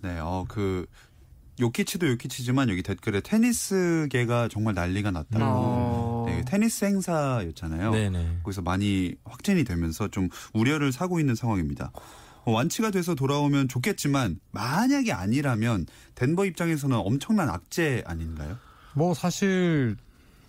네, 0.00 0.18
어, 0.20 0.46
그, 0.48 0.86
요키치도 1.60 2.08
요키치지만 2.10 2.68
여기 2.70 2.82
댓글에 2.84 3.20
테니스계가 3.20 4.48
정말 4.48 4.74
난리가 4.74 5.10
났다고. 5.10 5.44
어. 5.44 6.24
네, 6.28 6.44
테니스 6.46 6.84
행사였잖아요. 6.84 7.90
네네. 7.90 8.38
거기서 8.44 8.62
많이 8.62 9.14
확진이 9.24 9.64
되면서 9.64 10.06
좀 10.08 10.28
우려를 10.54 10.92
사고 10.92 11.18
있는 11.18 11.34
상황입니다. 11.34 11.90
어, 12.48 12.52
완치가 12.52 12.90
돼서 12.90 13.14
돌아오면 13.14 13.68
좋겠지만 13.68 14.40
만약에 14.52 15.12
아니라면 15.12 15.86
덴버 16.14 16.46
입장에서는 16.46 16.96
엄청난 16.96 17.50
악재 17.50 18.02
아닌가요? 18.06 18.56
뭐 18.94 19.12
사실 19.12 19.96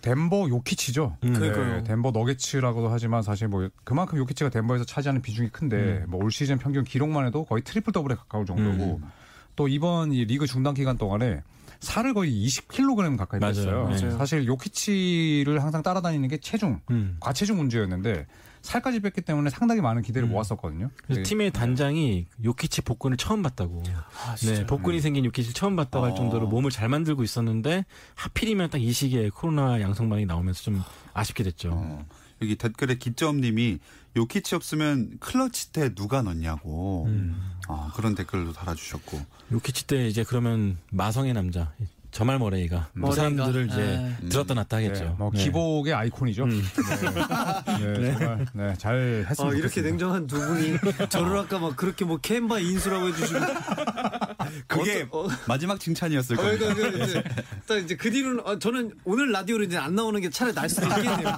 덴버 0.00 0.48
요키치죠. 0.48 1.18
음. 1.24 1.34
그러니까요. 1.34 1.84
덴버 1.84 2.12
너게츠라고도 2.12 2.88
하지만 2.88 3.22
사실 3.22 3.48
뭐 3.48 3.68
그만큼 3.84 4.18
요키치가 4.18 4.48
덴버에서 4.48 4.84
차지하는 4.84 5.20
비중이 5.20 5.50
큰데 5.50 6.04
뭐 6.08 6.24
올 6.24 6.32
시즌 6.32 6.56
평균 6.58 6.84
기록만 6.84 7.26
해도 7.26 7.44
거의 7.44 7.62
트리플 7.62 7.92
더블에 7.92 8.14
가까울 8.14 8.46
정도고 8.46 9.02
또 9.56 9.68
이번 9.68 10.12
이 10.12 10.24
리그 10.24 10.46
중단 10.46 10.72
기간 10.72 10.96
동안에 10.96 11.42
살을 11.80 12.14
거의 12.14 12.32
20kg 12.46 13.18
가까이. 13.18 13.40
맞아요. 13.40 13.94
사실 14.16 14.46
요키치를 14.46 15.62
항상 15.62 15.82
따라다니는 15.82 16.28
게 16.28 16.38
체중, 16.38 16.80
음. 16.90 17.16
과체중 17.20 17.58
문제였는데 17.58 18.26
살까지 18.62 19.00
뺐기 19.00 19.22
때문에 19.22 19.48
상당히 19.50 19.80
많은 19.80 20.02
기대를 20.02 20.28
모았었거든요. 20.28 20.90
그래서 21.04 21.20
네. 21.20 21.22
팀의 21.22 21.50
단장이 21.52 22.26
요키치 22.44 22.82
복근을 22.82 23.16
처음 23.16 23.42
봤다고. 23.42 23.82
아, 24.26 24.34
네, 24.36 24.66
복근이 24.66 25.00
생긴 25.00 25.24
요키치를 25.24 25.54
처음 25.54 25.76
봤다고 25.76 26.04
할 26.04 26.12
어. 26.12 26.14
정도로 26.14 26.48
몸을 26.48 26.70
잘 26.70 26.88
만들고 26.88 27.22
있었는데 27.22 27.84
하필이면 28.16 28.70
딱 28.70 28.80
이 28.80 28.92
시기에 28.92 29.28
코로나 29.28 29.80
양성반이 29.80 30.24
나오면서 30.26 30.62
좀 30.62 30.82
아쉽게 31.12 31.44
됐죠. 31.44 31.70
어, 31.74 32.06
여기 32.42 32.56
댓글에 32.56 32.96
기점님이 32.96 33.78
요키치 34.16 34.54
없으면 34.54 35.18
클러치 35.20 35.72
때 35.72 35.94
누가 35.94 36.22
넣냐고 36.22 37.04
음. 37.06 37.38
아, 37.68 37.92
그런 37.94 38.14
댓글도 38.14 38.52
달아주셨고 38.54 39.20
요키치 39.52 39.86
때 39.86 40.06
이제 40.06 40.24
그러면 40.24 40.78
마성의 40.90 41.34
남자 41.34 41.72
저말 42.10 42.38
머레이가 42.38 42.88
또 42.94 43.00
머레이가. 43.00 43.14
사람들을 43.16 43.66
이제 43.66 43.76
음. 44.22 44.28
들었다 44.30 44.54
놨다 44.54 44.76
하겠죠. 44.78 45.04
네, 45.04 45.14
뭐 45.18 45.30
네. 45.32 45.44
기복의 45.44 45.94
아이콘이죠. 45.94 46.44
음. 46.44 46.62
네, 47.80 47.98
네, 47.98 48.12
정말 48.18 48.46
네, 48.52 48.74
잘 48.78 49.24
아, 49.26 49.28
했으면 49.28 49.56
이렇게. 49.56 49.80
냉정한 49.82 50.26
두 50.26 50.38
분이 50.38 50.78
저를 51.08 51.38
아까 51.38 51.58
막 51.58 51.76
그렇게 51.76 52.04
뭐 52.04 52.18
캔바 52.18 52.58
인수라고 52.58 53.08
해주시고 53.08 53.40
그게 54.66 55.06
어, 55.10 55.28
마지막 55.46 55.78
칭찬이었을 55.80 56.38
어, 56.38 56.42
겁니다. 56.42 56.74
그러니까 56.74 56.98
그 56.98 57.04
이제 57.04 57.22
딱 57.66 57.76
이제 57.76 57.96
그 57.96 58.10
뒤로는 58.10 58.42
아, 58.46 58.58
저는 58.58 58.92
오늘 59.04 59.32
라디오로 59.32 59.64
이제 59.64 59.76
안 59.76 59.94
나오는 59.94 60.20
게 60.20 60.30
차라리 60.30 60.54
날 60.54 60.68
수도 60.68 60.86
있겠네요. 60.86 61.28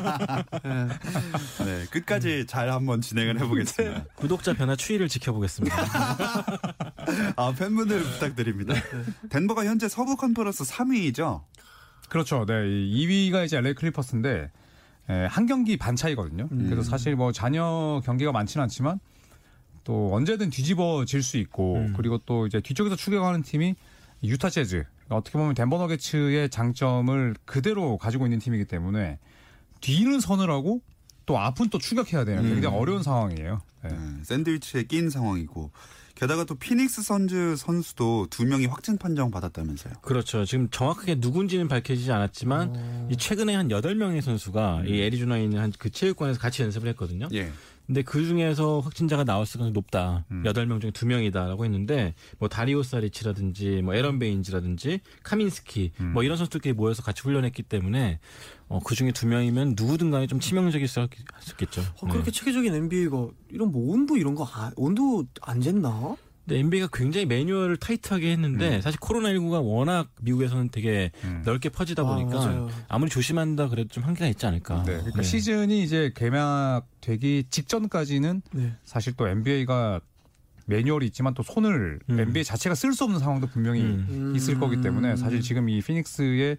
예. 0.64 1.64
네, 1.64 1.86
끝까지 1.90 2.46
잘 2.46 2.70
한번 2.70 3.00
진행을 3.00 3.40
해보겠습니다. 3.40 4.04
구독자 4.14 4.52
변화 4.52 4.76
추이를 4.76 5.08
지켜보겠습니다. 5.08 5.76
아, 7.36 7.54
팬분들 7.58 8.00
부탁드립니다. 8.00 8.74
덴버가 9.30 9.64
현재 9.64 9.88
서부 9.88 10.16
컨퍼런스 10.16 10.64
3위죠. 10.64 11.42
그렇죠. 12.08 12.44
네, 12.46 12.64
이 12.68 13.06
2위가 13.06 13.44
이제 13.46 13.56
LA 13.56 13.74
클리퍼스인데 13.74 14.50
에, 15.08 15.26
한 15.26 15.46
경기 15.46 15.76
반 15.76 15.96
차이거든요. 15.96 16.48
그래서 16.48 16.82
사실 16.82 17.16
뭐 17.16 17.32
잔여 17.32 18.02
경기가 18.04 18.32
많지는 18.32 18.62
않지만 18.64 19.00
또 19.84 20.14
언제든 20.14 20.50
뒤집어질 20.50 21.22
수 21.22 21.36
있고 21.38 21.88
그리고 21.96 22.18
또 22.24 22.46
이제 22.46 22.60
뒤쪽에서 22.60 22.96
추격하는 22.96 23.42
팀이 23.42 23.74
유타 24.24 24.48
재즈 24.50 24.84
어떻게 25.08 25.38
보면 25.38 25.54
덴버 25.54 25.78
너게츠의 25.78 26.48
장점을 26.50 27.34
그대로 27.44 27.98
가지고 27.98 28.26
있는 28.26 28.38
팀이기 28.38 28.64
때문에 28.64 29.18
뒤는 29.80 30.20
서늘하고 30.20 30.80
또 31.26 31.38
앞은 31.38 31.68
또 31.70 31.78
추격해야 31.78 32.24
되는 32.24 32.42
굉장히 32.48 32.76
어려운 32.76 33.02
상황이에요. 33.02 33.60
네. 33.84 33.90
네, 33.90 34.24
샌드위치에 34.24 34.84
낀 34.84 35.10
상황이고 35.10 35.70
게다가 36.14 36.44
또 36.44 36.54
피닉스 36.54 37.02
선즈 37.02 37.56
선수도 37.56 38.26
두 38.30 38.44
명이 38.44 38.66
확진 38.66 38.96
판정 38.96 39.30
받았다면서요. 39.30 39.94
그렇죠. 40.02 40.44
지금 40.44 40.68
정확하게 40.70 41.16
누군지는 41.16 41.66
밝혀지지 41.68 42.12
않았지만 42.12 43.08
이 43.10 43.16
최근에 43.16 43.54
한 43.54 43.68
8명의 43.68 44.20
선수가 44.20 44.84
이 44.86 45.00
애리조나에 45.02 45.42
있는 45.42 45.58
한 45.58 45.72
그 45.78 45.90
체육관에서 45.90 46.38
같이 46.38 46.62
연습을 46.62 46.88
했거든요. 46.90 47.28
예. 47.32 47.50
근데 47.92 48.00
그 48.00 48.24
중에서 48.24 48.80
확진자가 48.80 49.22
나올 49.24 49.44
가능성이 49.44 49.70
높다. 49.72 50.24
여덟 50.46 50.66
명 50.66 50.80
중에 50.80 50.92
두명이다라고 50.92 51.66
했는데 51.66 52.14
뭐 52.38 52.48
다리오 52.48 52.82
사리치라든지 52.82 53.82
뭐 53.82 53.94
에런 53.94 54.18
베인즈라든지 54.18 55.00
카민스키 55.22 55.92
뭐 55.98 56.22
이런 56.22 56.38
선수들끼리 56.38 56.72
모여서 56.72 57.02
같이 57.02 57.20
훈련했기 57.20 57.62
때문에 57.64 58.18
어, 58.68 58.80
그 58.82 58.94
중에 58.94 59.12
두 59.12 59.26
명이면 59.26 59.74
누구든 59.76 60.10
간에 60.10 60.26
좀 60.26 60.40
치명적일 60.40 60.88
수 60.88 61.06
있겠죠. 61.50 61.82
어, 62.00 62.06
그렇게 62.06 62.30
체계적인 62.30 62.72
NBA가 62.74 63.28
이런 63.50 63.70
뭐 63.70 63.92
온도 63.92 64.16
이런 64.16 64.34
거 64.34 64.48
아, 64.50 64.70
온도 64.76 65.26
안 65.42 65.60
쟀나? 65.60 66.16
근데 66.44 66.58
NBA가 66.58 66.88
굉장히 66.92 67.26
매뉴얼을 67.26 67.76
타이트하게 67.76 68.32
했는데 68.32 68.80
사실 68.80 68.98
코로나19가 68.98 69.64
워낙 69.64 70.08
미국에서는 70.20 70.70
되게 70.70 71.12
음. 71.24 71.42
넓게 71.44 71.68
퍼지다 71.68 72.02
아, 72.02 72.04
보니까 72.04 72.36
맞아요. 72.36 72.68
아무리 72.88 73.10
조심한다 73.10 73.68
그래도 73.68 73.88
좀 73.88 74.02
한계가 74.02 74.26
있지 74.28 74.44
않을까. 74.46 74.82
네, 74.82 74.92
그러니까 74.94 75.18
네. 75.18 75.22
시즌이 75.22 75.82
이제 75.82 76.12
개막되기 76.16 77.44
직전까지는 77.48 78.42
네. 78.52 78.72
사실 78.84 79.12
또 79.16 79.28
NBA가 79.28 80.00
매뉴얼이 80.66 81.06
있지만 81.06 81.34
또 81.34 81.42
손을 81.42 82.00
음. 82.10 82.20
NBA 82.20 82.44
자체가 82.44 82.74
쓸 82.74 82.92
수 82.92 83.04
없는 83.04 83.20
상황도 83.20 83.46
분명히 83.48 83.82
음. 83.82 84.32
있을 84.34 84.58
거기 84.58 84.80
때문에 84.80 85.16
사실 85.16 85.40
지금 85.40 85.68
이 85.68 85.80
피닉스의 85.80 86.58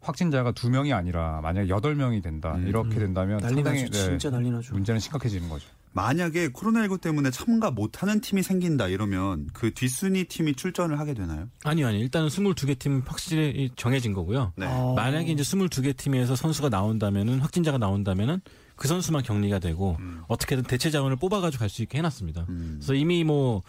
확진자가 0.00 0.52
두 0.52 0.70
명이 0.70 0.92
아니라 0.92 1.40
만약 1.42 1.68
여덟 1.68 1.94
명이 1.94 2.22
된다 2.22 2.54
음. 2.54 2.66
이렇게 2.66 2.98
된다면 2.98 3.38
난리 3.38 3.56
상당히 3.56 3.82
나죠. 3.84 3.92
네, 3.92 4.04
진짜 4.06 4.30
난리 4.30 4.50
나죠. 4.50 4.72
문제는 4.74 4.98
심각해지는 4.98 5.48
거죠. 5.48 5.66
만약에 5.92 6.48
코로나19 6.50 7.00
때문에 7.00 7.30
참가 7.30 7.70
못하는 7.70 8.20
팀이 8.20 8.42
생긴다 8.42 8.88
이러면 8.88 9.48
그 9.52 9.74
뒷순위 9.74 10.24
팀이 10.24 10.54
출전을 10.54 10.98
하게 11.00 11.14
되나요? 11.14 11.48
아니요, 11.64 11.88
아니요. 11.88 12.00
일단은 12.02 12.28
22개 12.28 12.78
팀 12.78 13.02
확실히 13.06 13.70
정해진 13.76 14.12
거고요. 14.12 14.52
네. 14.56 14.66
아. 14.66 14.92
만약에 14.94 15.32
이제 15.32 15.42
22개 15.42 15.96
팀에서 15.96 16.36
선수가 16.36 16.68
나온다면은 16.68 17.40
확진자가 17.40 17.78
나온다면은 17.78 18.40
그 18.76 18.88
선수만 18.88 19.22
격리가 19.22 19.58
되고 19.58 19.98
어떻게든 20.28 20.62
대체 20.64 20.90
자원을 20.90 21.16
뽑아가지고 21.16 21.60
갈 21.60 21.68
수 21.68 21.82
있게 21.82 21.98
해놨습니다. 21.98 22.46
음. 22.48 22.76
그래서 22.78 22.94
이미 22.94 23.24
뭐 23.24 23.62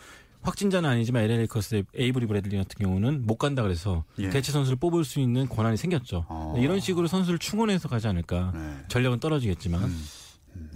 확진자는 0.44 0.90
아니지만 0.90 1.24
LA 1.24 1.38
레이커스의 1.40 1.84
에이브리 1.96 2.26
브래들리 2.28 2.58
같은 2.58 2.76
경우는 2.80 3.28
못 3.28 3.36
간다 3.38 3.62
그래서 3.62 4.06
예. 4.20 4.30
대체 4.30 4.52
선수를 4.52 4.78
뽑을 4.78 5.04
수 5.06 5.20
있는 5.20 5.48
권한이 5.50 5.78
생겼죠. 5.78 6.26
어. 6.30 6.56
이런 6.58 6.80
식으로 6.80 7.08
선수를 7.08 7.38
충원해서 7.40 7.88
가지 7.90 8.08
않을까. 8.08 8.52
네. 8.56 8.78
전력은 8.88 9.20
떨어지겠지만 9.20 9.94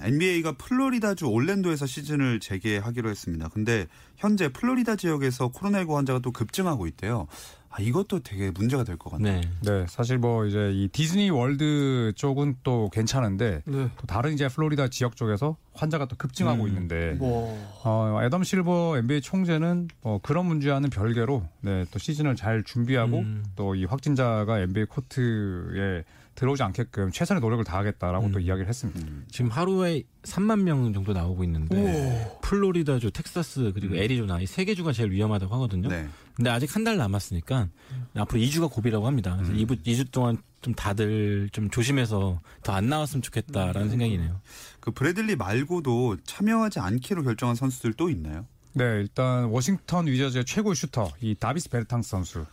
NBA가 0.01 0.53
플로리다주 0.53 1.25
올랜도에서 1.25 1.85
시즌을 1.85 2.39
재개하기로 2.39 3.09
했습니다. 3.09 3.49
근데 3.49 3.87
현재 4.17 4.49
플로리다 4.49 4.95
지역에서 4.95 5.51
코로나19 5.51 5.93
환자가 5.95 6.19
또 6.19 6.31
급증하고 6.31 6.87
있대요. 6.87 7.27
아, 7.69 7.81
이것도 7.81 8.19
되게 8.19 8.51
문제가 8.51 8.85
될 8.85 8.95
것 8.97 9.09
같네요. 9.09 9.41
네. 9.41 9.49
네, 9.61 9.85
사실 9.89 10.17
뭐 10.17 10.45
이제 10.45 10.71
이 10.73 10.87
디즈니 10.87 11.29
월드 11.29 12.13
쪽은 12.15 12.55
또 12.63 12.89
괜찮은데 12.93 13.63
네. 13.65 13.89
또 13.97 14.07
다른 14.07 14.31
이제 14.33 14.47
플로리다 14.47 14.87
지역 14.87 15.17
쪽에서 15.17 15.57
환자가 15.73 16.05
또 16.07 16.15
급증하고 16.15 16.63
음. 16.63 16.67
있는데 16.69 17.11
뭐 17.19 17.53
어, 17.83 18.21
애덤 18.23 18.45
실버 18.45 18.97
NBA 18.99 19.19
총재는 19.19 19.89
뭐 20.01 20.19
그런 20.23 20.45
문제와는 20.45 20.89
별개로 20.89 21.45
네, 21.59 21.83
또 21.91 21.99
시즌을 21.99 22.37
잘 22.37 22.63
준비하고 22.63 23.19
음. 23.19 23.43
또 23.57 23.77
이 23.77 23.83
확진자가 23.83 24.59
NBA 24.59 24.85
코트에 24.85 26.05
들어오지 26.35 26.63
않게끔 26.63 27.11
최선의 27.11 27.39
노력을 27.41 27.63
다하겠다라고 27.63 28.27
음. 28.27 28.31
또 28.33 28.39
이야기를 28.39 28.67
했습니다. 28.67 28.99
지금 29.31 29.49
하루에 29.51 30.03
3만 30.23 30.61
명 30.63 30.91
정도 30.93 31.13
나오고 31.13 31.43
있는데 31.45 32.37
플로리다주, 32.41 33.11
텍사스 33.11 33.71
그리고 33.73 33.95
애리조나 33.95 34.39
이 34.41 34.43
세 34.43 34.65
개 34.65 34.75
주가 34.75 34.91
제일 34.91 35.11
위험하다고 35.11 35.53
하거든요. 35.55 35.87
네. 35.89 36.07
근데 36.35 36.49
아직 36.49 36.75
한 36.75 36.83
달 36.83 36.97
남았으니까 36.97 37.69
앞으로 38.15 38.39
2주가 38.41 38.69
고비라고 38.71 39.07
합니다. 39.07 39.35
그래서 39.37 39.53
2주, 39.53 39.83
2주 39.85 40.11
동안 40.11 40.37
좀 40.61 40.73
다들 40.75 41.49
좀 41.53 41.69
조심해서 41.69 42.41
더 42.63 42.73
안 42.73 42.89
나왔으면 42.89 43.21
좋겠다라는 43.21 43.89
생각이네요. 43.89 44.41
그 44.81 44.91
브래들리 44.91 45.35
말고도 45.37 46.17
참여하지 46.25 46.79
않기로 46.79 47.23
결정한 47.23 47.55
선수들 47.55 47.93
또 47.93 48.09
있나요? 48.09 48.45
네, 48.73 48.83
일단 48.83 49.45
워싱턴 49.45 50.07
위저즈의 50.07 50.43
최고의 50.43 50.75
슈터 50.75 51.11
이 51.21 51.33
다비스 51.35 51.69
베르탕스 51.69 52.09
선수. 52.09 52.45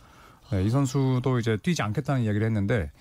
네, 0.51 0.63
이 0.63 0.69
선수도 0.69 1.37
이제 1.39 1.57
뛰지 1.61 1.81
않겠다는 1.81 2.23
이야기를 2.23 2.45
했는데 2.47 2.91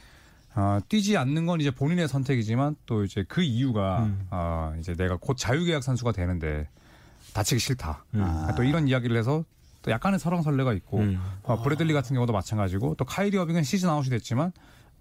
아, 0.54 0.80
뛰지 0.88 1.16
않는 1.16 1.46
건 1.46 1.60
이제 1.60 1.70
본인의 1.70 2.08
선택이지만 2.08 2.76
또 2.86 3.04
이제 3.04 3.24
그 3.26 3.42
이유가 3.42 4.04
음. 4.04 4.26
아, 4.30 4.74
이제 4.78 4.94
내가 4.94 5.16
곧 5.16 5.36
자유계약 5.38 5.82
선수가 5.82 6.12
되는데 6.12 6.68
다치기 7.32 7.58
싫다. 7.58 8.04
음. 8.14 8.22
아, 8.22 8.54
또 8.54 8.62
이런 8.62 8.88
이야기를 8.88 9.16
해서 9.16 9.44
또 9.80 9.90
약간의 9.90 10.18
설왕설래가 10.18 10.72
있고 10.74 10.98
음. 10.98 11.20
어, 11.42 11.62
브래들리 11.62 11.92
같은 11.92 12.14
경우도 12.14 12.32
마찬가지고 12.32 12.94
또 12.96 13.04
카이리 13.04 13.36
어빙은 13.38 13.64
시즌 13.64 13.88
아웃이 13.88 14.10
됐지만 14.10 14.52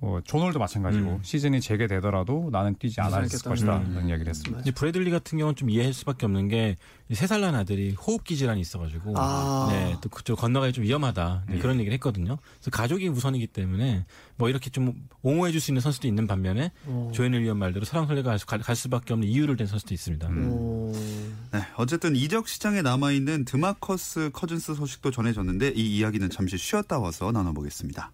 어, 0.04 0.20
조널도 0.24 0.58
마찬가지고 0.58 1.06
음. 1.12 1.20
시즌이 1.22 1.62
재개되더라도 1.62 2.50
나는 2.52 2.76
뛰지 2.80 3.00
않았을. 3.02 3.40
것이다 3.48 3.78
음. 3.78 3.92
이런 3.92 4.10
이야기를 4.10 4.30
했습니다. 4.32 4.60
이제 4.62 4.72
브래들리 4.72 5.12
같은 5.12 5.38
경우는 5.38 5.56
좀 5.56 5.70
이해할 5.70 5.94
수밖에 5.94 6.26
없는 6.26 6.48
게 6.48 6.76
세 7.12 7.28
살 7.28 7.42
난 7.42 7.56
아들이 7.56 7.92
호흡기 7.92 8.38
질환이 8.38 8.62
있어가지고 8.62 9.16
아. 9.18 9.68
네, 9.70 9.98
또 10.02 10.08
그쪽 10.08 10.38
건너가기 10.40 10.72
좀 10.72 10.86
위험하다 10.86 11.44
네, 11.50 11.60
그런 11.60 11.76
얘기를 11.78 11.94
했거든요. 11.96 12.38
그래서 12.56 12.72
가족이 12.72 13.10
우선이기 13.10 13.48
때문에 13.48 14.06
뭐 14.38 14.48
이렇게 14.48 14.70
좀 14.70 14.94
옹호해줄 15.22 15.60
수 15.60 15.72
있는 15.72 15.82
선수도 15.82 16.08
있는 16.08 16.26
반면에 16.26 16.72
어. 16.86 17.12
조현일 17.14 17.42
위원 17.42 17.58
말대로 17.60 17.84
사랑설레가 17.86 18.38
갈, 18.48 18.76
수- 18.76 18.84
수밖에 18.84 19.14
없는 19.14 19.28
이유를 19.28 19.58
댄 19.58 19.68
선수도 19.68 19.94
있습니다. 19.94 20.30
오. 20.30 20.94
네, 21.52 21.60
어쨌든 21.76 22.16
이적 22.16 22.48
시장에 22.48 22.82
남아 22.82 23.12
있는 23.12 23.44
드마커스 23.44 24.30
커즌스 24.32 24.74
소식도 24.76 25.12
전해졌는데 25.12 25.74
이 25.76 25.98
이야기는 25.98 26.30
잠시 26.30 26.58
쉬었다 26.58 26.98
와서 26.98 27.34
나눠보겠습니다. 27.34 28.10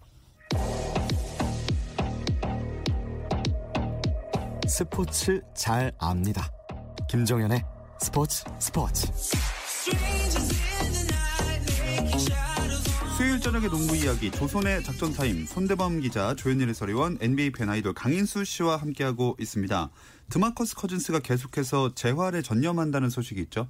스포츠 4.68 5.40
잘 5.54 5.90
압니다. 5.98 6.52
김정현의 7.08 7.64
스포츠 8.00 8.44
스포츠. 8.58 9.06
수요일 13.16 13.40
저녁의 13.40 13.70
농구 13.70 13.96
이야기 13.96 14.30
조손의 14.30 14.84
작전 14.84 15.14
타임 15.14 15.46
손대범 15.46 16.00
기자 16.00 16.34
조현일 16.34 16.68
해설위원 16.68 17.16
NBA 17.18 17.52
팬 17.52 17.70
아이돌 17.70 17.94
강인수 17.94 18.44
씨와 18.44 18.76
함께하고 18.76 19.36
있습니다. 19.40 19.90
드마커스 20.28 20.76
커즌스가 20.76 21.20
계속해서 21.20 21.94
재활에 21.94 22.42
전념한다는 22.42 23.08
소식이 23.08 23.40
있죠. 23.44 23.68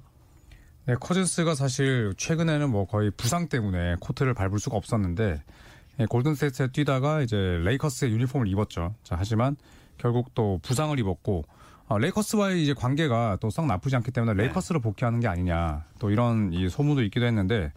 네, 0.85 0.95
커즌스가 0.99 1.55
사실 1.55 2.13
최근에는 2.17 2.69
뭐 2.69 2.85
거의 2.85 3.09
부상 3.11 3.47
때문에 3.47 3.95
코트를 4.01 4.33
밟을 4.33 4.59
수가 4.59 4.75
없었는데 4.75 5.41
예, 6.01 6.05
골든스테이트에 6.05 6.71
뛰다가 6.73 7.21
이제 7.21 7.37
레이커스의 7.37 8.11
유니폼을 8.11 8.47
입었죠. 8.47 8.95
자, 9.03 9.15
하지만 9.17 9.55
결국 9.99 10.33
또 10.33 10.59
부상을 10.63 10.97
입었고 10.99 11.43
어, 11.87 11.97
레이커스와의 11.97 12.63
이제 12.63 12.73
관계가 12.73 13.37
또 13.41 13.49
썩 13.49 13.65
나쁘지 13.67 13.95
않기 13.95 14.11
때문에 14.11 14.33
레이커스로 14.41 14.79
복귀하는 14.79 15.19
게 15.19 15.27
아니냐 15.27 15.85
또 15.99 16.09
이런 16.11 16.51
이 16.53 16.69
소문도 16.69 17.03
있기도 17.03 17.25
했는데 17.25 17.71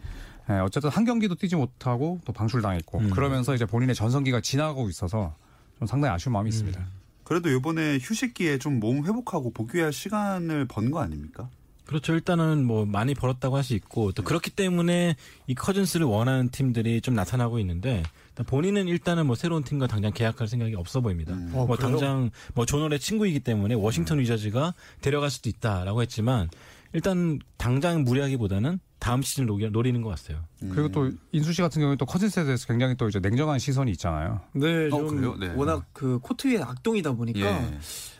예, 0.49 0.53
어쨌든 0.55 0.89
한 0.89 1.05
경기도 1.05 1.35
뛰지 1.35 1.55
못하고 1.55 2.19
또 2.25 2.33
방출당했고 2.33 2.99
음. 2.99 3.09
그러면서 3.11 3.55
이제 3.55 3.65
본인의 3.65 3.95
전성기가 3.95 4.41
지나가고 4.41 4.89
있어서 4.89 5.35
좀 5.79 5.87
상당히 5.87 6.13
아쉬운 6.13 6.33
마음이 6.33 6.49
있습니다. 6.49 6.79
그래도 7.23 7.49
이번에 7.49 7.97
휴식기에 8.01 8.57
좀 8.59 8.79
몸 8.79 9.05
회복하고 9.05 9.51
복귀할 9.51 9.93
시간을 9.93 10.65
번 10.67 10.91
거 10.91 10.99
아닙니까? 10.99 11.49
그렇죠. 11.85 12.13
일단은 12.13 12.65
뭐 12.65 12.85
많이 12.85 13.13
벌었다고 13.15 13.55
할 13.55 13.63
수 13.63 13.73
있고 13.73 14.11
또 14.11 14.23
그렇기 14.23 14.51
때문에 14.51 15.15
이 15.47 15.55
커즌스를 15.55 16.05
원하는 16.05 16.49
팀들이 16.49 16.99
좀 17.01 17.15
나타나고 17.15 17.57
있는데 17.59 18.03
일단 18.33 18.45
본인은 18.47 18.87
일단은 18.87 19.27
뭐 19.27 19.35
새로운 19.35 19.63
팀과 19.63 19.85
당장 19.87 20.11
계약할 20.11 20.47
생각이 20.47 20.75
없어 20.75 21.01
보입니다. 21.01 21.33
어, 21.33 21.65
뭐 21.67 21.75
그래요? 21.75 21.77
당장 21.91 22.31
뭐 22.55 22.65
조널의 22.65 22.99
친구이기 22.99 23.39
때문에 23.41 23.75
워싱턴 23.75 24.19
위저즈가 24.19 24.73
데려갈 25.01 25.29
수도 25.29 25.49
있다라고 25.49 26.01
했지만 26.01 26.49
일단 26.93 27.39
당장 27.57 28.03
무리하기보다는 28.03 28.79
다음 28.99 29.21
시즌 29.21 29.45
노리- 29.45 29.69
노리는 29.69 30.01
것 30.01 30.09
같아요. 30.09 30.43
그리고 30.71 30.89
또 30.89 31.11
인수 31.31 31.53
씨 31.53 31.61
같은 31.61 31.79
경우는 31.81 31.97
또 31.97 32.05
커즌스에 32.05 32.45
대해서 32.45 32.65
굉장히 32.67 32.95
또 32.95 33.07
이제 33.09 33.19
냉정한 33.19 33.59
시선이 33.59 33.91
있잖아요. 33.91 34.41
네, 34.53 34.87
어, 34.87 34.89
좀? 34.89 35.39
네. 35.39 35.51
워낙 35.55 35.85
그 35.93 36.19
코트 36.19 36.47
위에 36.47 36.59
악동이다 36.61 37.11
보니까 37.13 37.39
예. 37.39 37.77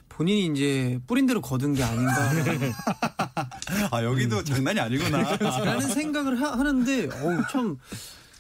본인이 0.10 0.46
이제 0.48 1.00
뿌린 1.08 1.26
대로 1.26 1.42
거둔 1.42 1.74
게 1.74 1.84
아닌가. 1.84 2.12
아 3.92 4.04
여기도 4.04 4.44
장난이 4.44 4.80
아니구나. 4.80 5.38
라는 5.64 5.88
생각을 5.88 6.40
하, 6.42 6.52
하는데 6.52 7.10
어우 7.22 7.42
참 7.52 7.78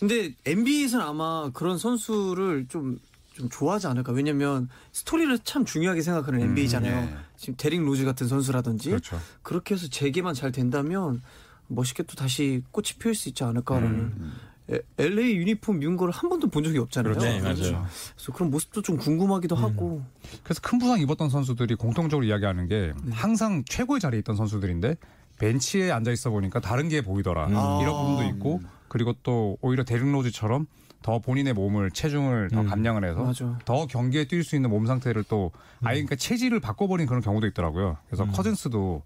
근데 0.07 0.33
NBA에서는 0.45 1.05
아마 1.05 1.49
그런 1.53 1.77
선수를 1.77 2.67
좀 2.67 2.99
좀 3.33 3.49
좋아하지 3.49 3.87
않을까 3.87 4.11
왜냐면 4.11 4.69
스토리를 4.91 5.39
참 5.39 5.65
중요하게 5.65 6.01
생각하는 6.01 6.39
NBA잖아요 6.41 7.01
네. 7.01 7.15
지금 7.35 7.55
데릭 7.57 7.81
로즈 7.81 8.05
같은 8.05 8.27
선수라든지 8.27 8.89
그렇죠. 8.89 9.19
그렇게 9.41 9.73
해서 9.73 9.87
재개만 9.87 10.35
잘 10.35 10.51
된다면 10.51 11.21
멋있게 11.67 12.03
또 12.03 12.15
다시 12.15 12.61
꽃이 12.69 12.89
피울 12.99 13.15
수 13.15 13.29
있지 13.29 13.43
않을까라는 13.43 14.31
에- 14.69 14.81
LA 14.99 15.35
유니폼 15.37 15.79
입은 15.79 15.97
거를 15.97 16.13
한 16.13 16.29
번도 16.29 16.47
본 16.49 16.63
적이 16.63 16.77
없잖아요 16.77 17.17
네, 17.17 17.41
맞아요. 17.41 17.55
그래서 17.55 18.31
그런 18.33 18.51
모습도 18.51 18.83
좀 18.83 18.97
궁금하기도 18.97 19.55
하고 19.55 20.03
그래서 20.43 20.61
큰 20.61 20.77
부상 20.77 20.99
입었던 21.01 21.29
선수들이 21.31 21.73
공통적으로 21.75 22.25
이야기하는 22.27 22.67
게 22.67 22.93
네. 23.03 23.13
항상 23.15 23.63
최고의 23.65 23.99
자리에 23.99 24.19
있던 24.19 24.35
선수들인데 24.35 24.95
벤치에 25.39 25.89
앉아 25.91 26.11
있어 26.11 26.29
보니까 26.29 26.59
다른 26.59 26.87
게 26.87 27.01
보이더라 27.01 27.47
아. 27.49 27.79
이런 27.81 27.95
부분도 27.95 28.23
있고 28.35 28.61
그리고 28.93 29.11
또 29.23 29.57
오히려 29.61 29.83
데릭 29.83 30.05
로즈처럼 30.11 30.67
더 31.01 31.17
본인의 31.17 31.53
몸을 31.53 31.89
체중을 31.89 32.49
더 32.51 32.61
음. 32.61 32.67
감량을 32.67 33.03
해서 33.03 33.23
맞아 33.23 33.57
더 33.65 33.87
경기에 33.87 34.25
뛸 34.25 34.43
수 34.43 34.55
있는 34.55 34.69
몸 34.69 34.85
상태를 34.85 35.23
또 35.23 35.51
아예 35.81 35.95
그러니까 35.95 36.15
체질을 36.15 36.59
바꿔버린 36.59 37.07
그런 37.07 37.19
경우도 37.19 37.47
있더라고요. 37.47 37.97
그래서 38.05 38.27
커즌스도 38.27 39.01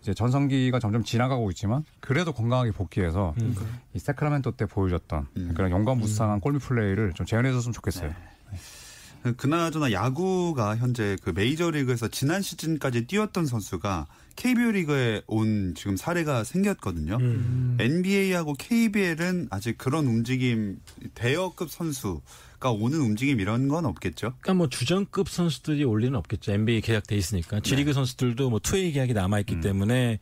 이제 0.00 0.14
전성기가 0.14 0.78
점점 0.78 1.02
지나가고 1.02 1.50
있지만 1.50 1.84
그래도 1.98 2.32
건강하게 2.32 2.70
복귀해서 2.70 3.34
음. 3.40 3.56
이 3.92 3.98
세크라멘토 3.98 4.52
때 4.52 4.66
보여줬던 4.66 5.26
음. 5.36 5.52
그런 5.56 5.72
용감 5.72 5.98
무쌍한 5.98 6.38
골밑 6.38 6.62
플레이를 6.62 7.12
좀 7.14 7.26
재현해줬으면 7.26 7.72
좋겠어요. 7.72 8.12
그나저나 9.32 9.92
야구가 9.92 10.76
현재 10.76 11.16
그 11.22 11.30
메이저리그에서 11.30 12.08
지난 12.08 12.42
시즌까지 12.42 13.06
뛰었던 13.06 13.46
선수가 13.46 14.06
KBO 14.36 14.72
리그에 14.72 15.22
온 15.26 15.74
지금 15.76 15.96
사례가 15.96 16.44
생겼거든요. 16.44 17.16
음. 17.20 17.76
NBA하고 17.80 18.54
KBL은 18.54 19.48
아직 19.50 19.78
그런 19.78 20.06
움직임 20.06 20.80
대여급 21.14 21.70
선수가 21.70 22.70
오는 22.70 22.98
움직임 22.98 23.40
이런 23.40 23.68
건 23.68 23.86
없겠죠. 23.86 24.34
그러니까 24.40 24.54
뭐 24.54 24.68
주전급 24.68 25.28
선수들이 25.28 25.84
올 25.84 26.00
리는 26.00 26.16
없겠죠. 26.16 26.52
NBA 26.52 26.82
계약돼 26.82 27.16
있으니까. 27.16 27.60
G리그 27.60 27.92
선수들도 27.92 28.50
뭐 28.50 28.58
투웨이 28.58 28.92
계약이 28.92 29.14
남아 29.14 29.38
있기 29.40 29.60
때문에 29.60 30.18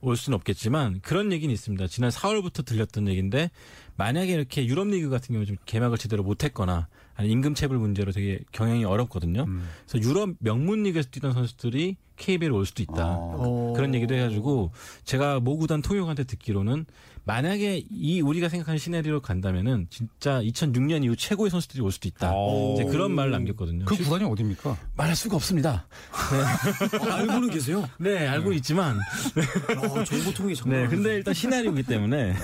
올 0.00 0.16
수는 0.16 0.36
없겠지만 0.36 1.00
그런 1.00 1.32
얘기는 1.32 1.52
있습니다. 1.52 1.86
지난 1.86 2.10
4월부터 2.10 2.64
들렸던 2.64 3.08
얘기인데 3.08 3.50
만약에 3.96 4.32
이렇게 4.32 4.66
유럽 4.66 4.88
리그 4.88 5.08
같은 5.08 5.32
경우 5.32 5.46
좀 5.46 5.56
개막을 5.64 5.98
제대로 5.98 6.22
못했거나 6.22 6.88
아니 7.16 7.30
임금 7.30 7.54
체불 7.54 7.78
문제로 7.78 8.12
되게 8.12 8.40
경영이 8.52 8.84
어렵거든요. 8.84 9.46
그래서 9.86 10.08
유럽 10.08 10.30
명문 10.40 10.82
리그에서 10.82 11.08
뛰던 11.10 11.32
선수들이 11.32 11.96
KBL에 12.16 12.50
올 12.50 12.66
수도 12.66 12.82
있다. 12.82 13.16
어. 13.18 13.72
그런 13.76 13.94
얘기도 13.94 14.14
해가지고 14.14 14.72
제가 15.04 15.40
모 15.40 15.56
구단 15.56 15.82
통역한테 15.82 16.24
듣기로는 16.24 16.86
만약에 17.26 17.84
이 17.90 18.20
우리가 18.20 18.48
생각하는 18.48 18.78
시나리오로 18.78 19.22
간다면은 19.22 19.86
진짜 19.88 20.40
2006년 20.42 21.04
이후 21.04 21.16
최고의 21.16 21.50
선수들이 21.50 21.82
올 21.82 21.90
수도 21.90 22.06
있다. 22.06 22.32
오. 22.32 22.74
이제 22.74 22.84
그런 22.84 23.12
말을 23.12 23.30
남겼거든요. 23.30 23.86
그 23.86 23.96
구단이 23.96 24.24
어디입니까? 24.24 24.76
말할 24.96 25.16
수가 25.16 25.36
없습니다. 25.36 25.86
어, 26.12 27.04
알고는 27.10 27.50
계세요 27.50 27.88
네, 27.98 28.26
알고 28.28 28.52
있지만. 28.54 28.98
어, 28.98 30.04
정보통이 30.04 30.54
정말 30.54 30.82
네, 30.82 30.88
근데 30.88 31.14
일단 31.14 31.32
시나리오이기 31.32 31.84
때문에. 31.84 32.34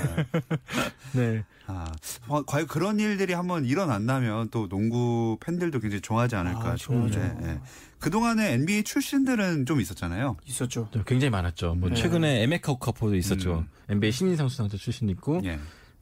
네. 1.12 1.44
아, 1.66 1.92
어, 2.26 2.42
과연 2.42 2.66
그런 2.66 2.98
일들이 2.98 3.34
한번 3.34 3.64
일어난다면 3.64 4.48
또 4.50 4.68
농구 4.68 5.36
팬들도 5.40 5.78
굉장히 5.80 6.00
좋아하지 6.00 6.36
않을까 6.36 6.70
아, 6.70 6.76
싶은데 6.76 7.18
좋아하죠. 7.20 7.46
예. 7.46 7.60
그동안에 8.00 8.54
NBA 8.54 8.82
출신들은 8.82 9.66
좀 9.66 9.80
있었잖아요. 9.80 10.36
있었죠 10.46 10.88
좀 10.90 11.04
굉장히 11.06 11.30
많았죠. 11.30 11.74
뭐 11.74 11.90
네. 11.90 11.94
최근에 11.94 12.42
에메카 12.42 12.72
오카포도 12.72 13.14
있었죠. 13.14 13.64
NBA 13.88 14.10
신인 14.10 14.36
선수 14.36 14.56
상대 14.56 14.76
출신 14.76 15.08
있고 15.10 15.40
예. 15.44 15.60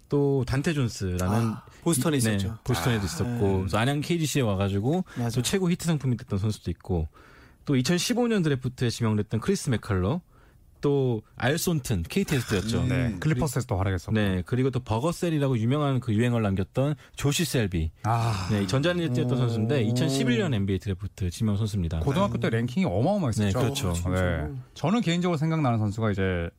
또 0.08 0.44
단테 0.46 0.72
존스라는 0.72 1.48
아, 1.48 1.64
보스턴에 1.82 2.18
네, 2.18 2.37
있었죠 2.37 2.58
보스턴에도 2.64 3.04
있었고 3.04 3.58
그래서 3.58 3.76
안양 3.76 4.00
KGC에 4.00 4.42
와가지고 4.42 5.04
맞아. 5.16 5.34
또 5.34 5.42
최고 5.42 5.70
히트 5.70 5.84
상품이 5.84 6.16
됐던 6.16 6.38
선수도 6.38 6.70
있고 6.70 7.08
또 7.64 7.74
2015년 7.74 8.42
드래프트에 8.42 8.88
지명됐던 8.88 9.40
크리스 9.40 9.68
맥칼러 9.68 10.22
또 10.81 11.23
알 11.37 11.51
손튼 11.51 12.03
KT에서 12.09 12.33
뛰었죠. 12.33 12.81
음. 12.83 12.88
네, 12.88 13.17
클리퍼스에서도 13.21 13.77
활약했었고. 13.77 14.12
네 14.12 14.43
그리고 14.47 14.71
또 14.71 14.81
버거셀이라고 14.81 15.59
유명한 15.59 16.01
그 16.01 16.14
유행어를 16.14 16.43
남겼던 16.43 16.95
조시 17.17 17.45
셀비 17.45 17.91
아, 18.05 18.49
네, 18.51 18.67
전자랜드에 18.66 19.11
뛰었던 19.11 19.37
선수인데 19.37 19.85
2011년 19.87 20.55
NBA 20.55 20.79
드래프트 20.79 21.31
지명 21.31 21.57
선수입니다. 21.57 22.01
고등학교 22.01 22.38
때 22.38 22.51
랭킹이 22.51 22.87
어마어마했었죠. 22.87 23.47
네, 23.47 23.53
그렇죠. 23.53 23.91
어, 23.91 23.93
진짜. 23.93 24.11
네. 24.11 24.49
저는 24.75 25.01
개인적으로 25.01 25.37
생각나는 25.37 25.79
선수가 25.79 26.11
이제 26.12 26.51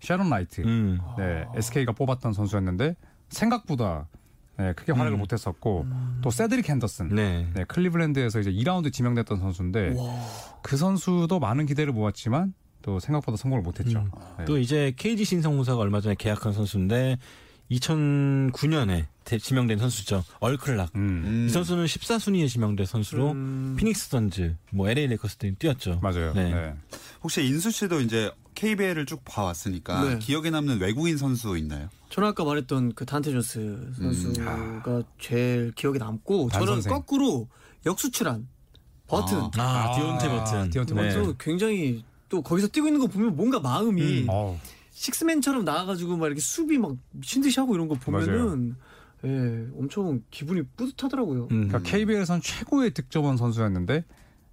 샤론 0.00 0.30
라이트. 0.30 0.60
음. 0.62 1.00
네, 1.16 1.44
SK가 1.54 1.92
뽑았던 1.92 2.32
선수였는데 2.32 2.96
생각보다 3.28 4.08
네, 4.56 4.72
크게 4.72 4.90
활약을 4.92 5.16
음. 5.16 5.20
못했었고 5.20 5.86
또 6.20 6.30
세드릭 6.30 6.68
핸더슨. 6.68 7.08
네. 7.10 7.48
네, 7.54 7.64
클리블랜드에서 7.64 8.40
이제 8.40 8.50
2라운드 8.50 8.92
지명됐던 8.92 9.38
선수인데 9.38 9.94
그 10.62 10.76
선수도 10.76 11.38
많은 11.38 11.66
기대를 11.66 11.92
모았지만 11.92 12.54
또 12.82 13.00
생각보다 13.00 13.36
성공을 13.36 13.62
못했죠. 13.62 14.04
네. 14.38 14.44
또 14.44 14.58
이제 14.58 14.92
KGC 14.96 15.24
인삼공사가 15.24 15.78
얼마 15.80 16.00
전에 16.00 16.14
계약한 16.18 16.52
선수인데 16.52 17.18
2009년에 17.70 19.06
지명된 19.40 19.78
선수죠. 19.78 20.24
얼 20.40 20.54
클락. 20.54 20.90
음. 20.94 21.22
음. 21.26 21.46
이 21.48 21.50
선수는 21.50 21.84
14순위에 21.84 22.48
지명된 22.48 22.86
선수로 22.86 23.32
음. 23.32 23.76
피닉스 23.78 24.08
선즈, 24.08 24.56
뭐 24.72 24.88
LA 24.88 25.06
레이커스 25.08 25.36
등 25.36 25.54
뛰었죠. 25.58 26.00
맞아요. 26.02 26.32
네. 26.32 26.50
네. 26.54 26.74
혹시 27.22 27.44
인수 27.44 27.70
씨도 27.70 28.00
이제 28.00 28.30
KBL을 28.54 29.04
쭉 29.06 29.20
봐왔으니까 29.24 30.02
네. 30.04 30.18
기억에 30.18 30.50
남는 30.50 30.80
외국인 30.80 31.16
선수 31.18 31.56
있나요? 31.58 31.88
저는 32.08 32.30
아까 32.30 32.42
말했던 32.44 32.94
그 32.94 33.04
단테 33.04 33.30
존스 33.32 33.92
선수가 33.98 35.02
제일 35.20 35.72
기억에 35.76 35.98
남고 35.98 36.48
반 36.48 36.64
저는. 36.64 36.80
거꾸로 36.82 37.48
역수출한 37.84 38.48
버튼 39.06 39.38
아. 39.38 39.50
아, 39.58 39.94
디온테 39.94 40.28
버튼. 40.28 40.70
디온테 40.70 40.94
네. 40.94 41.08
버튼. 41.08 41.22
또 41.22 41.34
굉장히 41.38 42.02
또 42.28 42.42
거기서 42.42 42.68
뛰고 42.68 42.86
있는 42.86 43.00
거 43.00 43.06
보면 43.06 43.36
뭔가 43.36 43.60
마음이 43.60 44.26
어우, 44.28 44.56
식스맨처럼 44.90 45.64
나와가지고 45.64 46.16
막 46.16 46.26
이렇게 46.26 46.40
수비 46.40 46.78
막 46.78 46.96
미친 47.12 47.42
듯이 47.42 47.58
하고 47.60 47.74
이런 47.74 47.88
거 47.88 47.94
보면은 47.94 48.76
예 49.24 49.66
엄청 49.78 50.22
기분이 50.30 50.62
뿌듯하더라고요. 50.76 51.44
음. 51.50 51.68
그러니까 51.68 51.78
KBL에선 51.80 52.40
최고의 52.40 52.92
득점원 52.92 53.36
선수였는데 53.36 54.04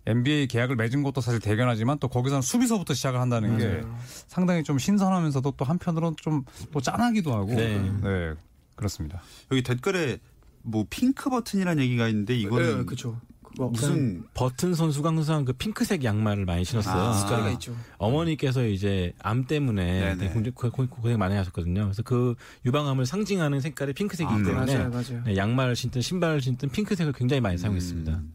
NBA 0.08 0.48
계약을 0.48 0.76
맺은 0.76 1.02
것도 1.04 1.20
사실 1.22 1.40
대견하지만 1.40 1.98
또 2.00 2.08
거기서는 2.08 2.42
수비서부터 2.44 2.94
시작을 2.94 3.20
한다는 3.20 3.58
게 3.58 3.68
맞아요. 3.68 3.98
상당히 4.28 4.64
좀 4.64 4.78
신선하면서도 4.80 5.52
또 5.58 5.66
한편으로는 5.66 6.16
좀 6.18 6.46
또 6.72 6.80
짠하기도 6.82 7.34
하고 7.34 7.48
네. 7.48 7.80
네, 8.04 8.34
그렇습니다. 8.76 9.22
여기 9.52 9.64
댓글에 9.64 10.20
뭐 10.62 10.86
핑크 10.90 11.30
버튼이라는 11.30 11.84
얘기가 11.84 12.08
있는데 12.10 12.36
이거는 12.36 12.80
예, 12.80 12.84
그렇죠. 12.86 13.20
그거 13.56 13.70
무슨 13.70 14.24
버튼 14.34 14.74
선수가 14.76 15.10
항상 15.10 15.46
그 15.46 15.54
핑크색 15.54 16.04
양말을 16.04 16.46
많이 16.46 16.64
신었어요. 16.66 16.94
아. 17.02 17.14
스토리가 17.14 17.38
그러니까 17.44 17.54
있죠. 17.54 17.76
어머니께서 17.98 18.66
이제 18.68 19.14
암 19.22 19.46
때문에 19.46 20.16
고- 20.54 20.88
고생 20.88 21.18
많이 21.18 21.36
하셨거든요. 21.36 21.84
그래서 21.84 22.04
그 22.04 22.36
유방암을 22.66 23.06
상징하는 23.06 23.62
색깔이 23.62 23.94
핑크색이기 23.94 24.34
아, 24.34 24.44
때문에 24.44 24.78
맞아요, 24.78 24.90
맞아요. 24.90 25.24
네, 25.26 25.38
양말을 25.38 25.76
신든 25.76 26.02
신발을 26.02 26.42
신든 26.42 26.70
핑크색을 26.70 27.14
굉장히 27.14 27.42
많이 27.42 27.58
사용했습니다. 27.58 28.12
음. 28.12 28.34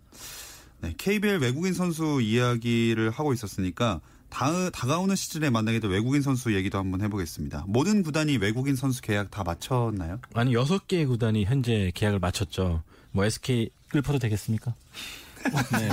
네, 0.83 0.95
KBL 0.97 1.39
외국인 1.41 1.75
선수 1.75 2.21
이야기를 2.23 3.11
하고 3.11 3.33
있었으니까 3.33 4.01
다, 4.31 4.71
다가오는 4.71 5.15
시즌에 5.17 5.51
만나게 5.51 5.81
될 5.81 5.91
외국인 5.91 6.23
선수 6.23 6.55
얘기도 6.55 6.79
한번 6.79 7.03
해보겠습니다. 7.03 7.65
모든 7.67 8.03
구단이 8.03 8.37
외국인 8.39 8.77
선수 8.77 9.03
계약 9.03 9.31
다 9.31 9.43
마쳤나요? 9.43 10.21
아니 10.35 10.55
여섯 10.55 10.87
개의 10.87 11.07
구단이 11.07 11.45
현재 11.45 11.91
계약을 11.95 12.21
마쳤죠. 12.21 12.83
뭐 13.13 13.25
SK 13.25 13.71
읊어도 13.95 14.19
되겠습니까? 14.19 14.75
네. 15.73 15.89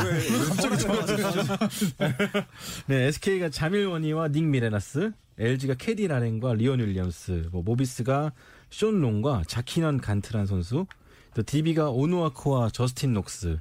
네, 2.87 2.95
SK가 3.07 3.49
자밀 3.49 3.87
워니와 3.87 4.27
닉 4.29 4.43
미네라스, 4.43 5.11
LG가 5.39 5.75
캐디 5.75 6.07
라렌과 6.07 6.55
리온 6.55 6.79
윌리엄스, 6.79 7.49
뭐 7.51 7.63
모비스가 7.63 8.33
숀 8.69 8.91
롱과 8.91 9.43
자키넌 9.47 10.01
간트란 10.01 10.45
선수, 10.47 10.85
또 11.33 11.43
DB가 11.43 11.89
오누아코와 11.91 12.71
저스틴 12.71 13.13
녹스, 13.13 13.59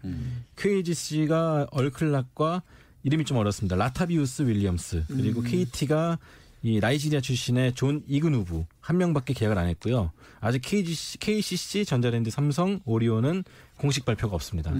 KGC가 0.57 1.69
얼 1.71 1.92
클락과 1.92 2.63
이름이 3.05 3.25
좀 3.25 3.37
어렵습니다. 3.37 3.77
라타비우스 3.77 4.43
윌리엄스, 4.43 5.05
그리고 5.09 5.43
KT가 5.43 6.19
이 6.67 6.81
나이지리아 6.81 7.21
출신의 7.21 7.75
존 7.75 8.03
이그부누 8.09 8.65
한 8.81 8.99
명밖에 8.99 9.35
계약을 9.35 9.57
안 9.57 9.69
했고요. 9.69 10.11
아직 10.41 10.61
KGC, 10.63 11.19
KCC, 11.19 11.85
전자랜드, 11.85 12.29
삼성, 12.31 12.81
오리온은 12.85 13.45
공식 13.79 14.05
발표가 14.05 14.35
없습니다. 14.35 14.73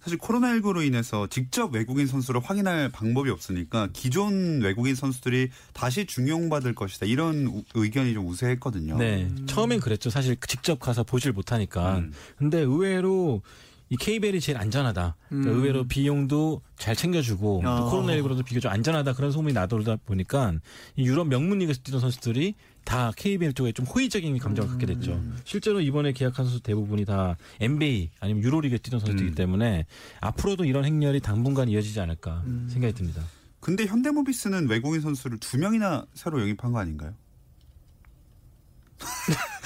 사실 0.00 0.16
코로나19로 0.18 0.86
인해서 0.86 1.26
직접 1.26 1.74
외국인 1.74 2.06
선수를 2.06 2.40
확인할 2.40 2.90
방법이 2.90 3.30
없으니까 3.30 3.88
기존 3.92 4.60
외국인 4.62 4.94
선수들이 4.94 5.48
다시 5.72 6.06
중용받을 6.06 6.76
것이다. 6.76 7.06
이런 7.06 7.48
우- 7.48 7.64
의견이 7.74 8.14
좀 8.14 8.28
우세했거든요. 8.28 8.96
네, 8.96 9.28
처음엔 9.46 9.80
그랬죠. 9.80 10.08
사실 10.10 10.36
직접 10.46 10.78
가서 10.78 11.02
보질 11.02 11.32
못하니까. 11.32 11.98
음. 11.98 12.12
근데 12.38 12.60
의외로 12.60 13.42
이 13.88 13.96
KBL이 13.96 14.40
제일 14.40 14.58
안전하다. 14.58 15.16
그러니까 15.28 15.50
음. 15.50 15.56
의외로 15.56 15.84
비용도 15.84 16.62
잘 16.76 16.96
챙겨주고 16.96 17.62
아. 17.64 17.80
또 17.80 17.90
코로나19로도 17.90 18.44
비교적 18.44 18.72
안전하다 18.72 19.12
그런 19.14 19.30
소문이 19.30 19.54
나돌다 19.54 19.96
보니까 20.04 20.54
이 20.96 21.06
유럽 21.06 21.28
명문 21.28 21.58
리그에서 21.58 21.80
뛰던 21.82 22.00
선수들이 22.00 22.54
다 22.84 23.12
KBL 23.16 23.52
쪽에 23.54 23.72
좀 23.72 23.84
호의적인 23.86 24.38
감정을 24.38 24.70
갖게 24.70 24.86
됐죠. 24.86 25.12
음. 25.12 25.36
실제로 25.44 25.80
이번에 25.80 26.12
계약한 26.12 26.46
선수 26.46 26.60
대부분이 26.60 27.04
다 27.04 27.36
NBA 27.60 28.10
아니면 28.20 28.42
유로리그에 28.42 28.78
뛰던 28.78 29.00
선수들이기 29.00 29.32
음. 29.32 29.34
때문에 29.34 29.86
앞으로도 30.20 30.64
이런 30.64 30.84
행렬이 30.84 31.20
당분간 31.20 31.68
이어지지 31.68 32.00
않을까 32.00 32.42
음. 32.46 32.68
생각이 32.70 32.94
듭니다. 32.94 33.22
근데 33.60 33.86
현대모비스는 33.86 34.68
외국인 34.68 35.00
선수를 35.00 35.38
두 35.38 35.58
명이나 35.58 36.06
새로 36.14 36.40
영입한 36.40 36.72
거 36.72 36.78
아닌가요? 36.78 37.14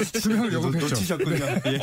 수명을 0.04 0.52
영입했죠. 0.52 0.88
놓치셨군요. 0.88 1.44
예. 1.66 1.80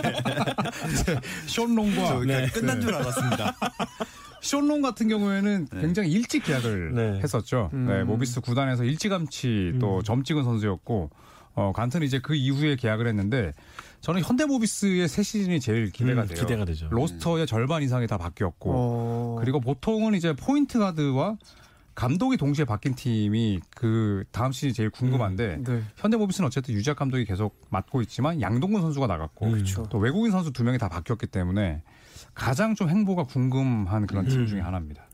쇼롱과 1.47 2.07
저 2.07 2.19
그냥 2.19 2.47
끝난 2.51 2.81
줄 2.81 2.93
알았습니다. 2.93 3.55
쇼롱 4.41 4.81
같은 4.81 5.07
경우에는 5.07 5.67
네. 5.71 5.81
굉장히 5.81 6.11
일찍 6.11 6.43
계약을 6.43 6.93
네. 6.93 7.19
했었죠. 7.23 7.69
음. 7.73 7.87
네, 7.87 8.03
모비스 8.03 8.41
구단에서 8.41 8.83
일찌감치 8.83 9.77
또점 9.79 10.23
찍은 10.23 10.43
선수였고 10.43 11.09
어, 11.55 11.73
간트는 11.73 12.05
이제 12.05 12.19
그 12.19 12.35
이후에 12.35 12.75
계약을 12.75 13.07
했는데 13.07 13.53
저는 14.01 14.21
현대모비스의 14.21 15.07
새 15.07 15.23
시즌이 15.23 15.59
제일 15.59 15.91
기대가 15.91 16.21
음, 16.21 16.27
돼요. 16.27 16.39
기대가 16.39 16.65
되죠. 16.65 16.87
로스터의 16.91 17.47
절반 17.47 17.81
이상이 17.81 18.05
다 18.05 18.17
바뀌었고 18.19 18.71
어. 18.73 19.37
그리고 19.39 19.59
보통은 19.59 20.13
이제 20.13 20.33
포인트 20.33 20.77
가드와 20.77 21.35
감독이 21.97 22.37
동시에 22.37 22.63
바뀐 22.63 22.93
팀이 22.93 23.59
그 23.71 24.23
다음 24.31 24.51
시즌이 24.51 24.71
제일 24.73 24.91
궁금한데 24.91 25.63
네. 25.63 25.83
현대모비스는 25.95 26.45
어쨌든 26.45 26.75
유작 26.75 26.95
감독이 26.95 27.25
계속 27.25 27.59
맡고 27.71 28.03
있지만 28.03 28.39
양동근 28.39 28.81
선수가 28.81 29.07
나갔고 29.07 29.47
음. 29.47 29.51
그렇죠. 29.53 29.87
또 29.89 29.97
외국인 29.97 30.31
선수 30.31 30.51
두 30.53 30.63
명이 30.63 30.77
다 30.77 30.89
바뀌었기 30.89 31.25
때문에 31.25 31.81
가장 32.35 32.75
좀 32.75 32.89
행보가 32.89 33.23
궁금한 33.23 34.05
그런 34.05 34.27
팀 34.27 34.41
음. 34.41 34.45
중에 34.45 34.61
하나입니다. 34.61 35.07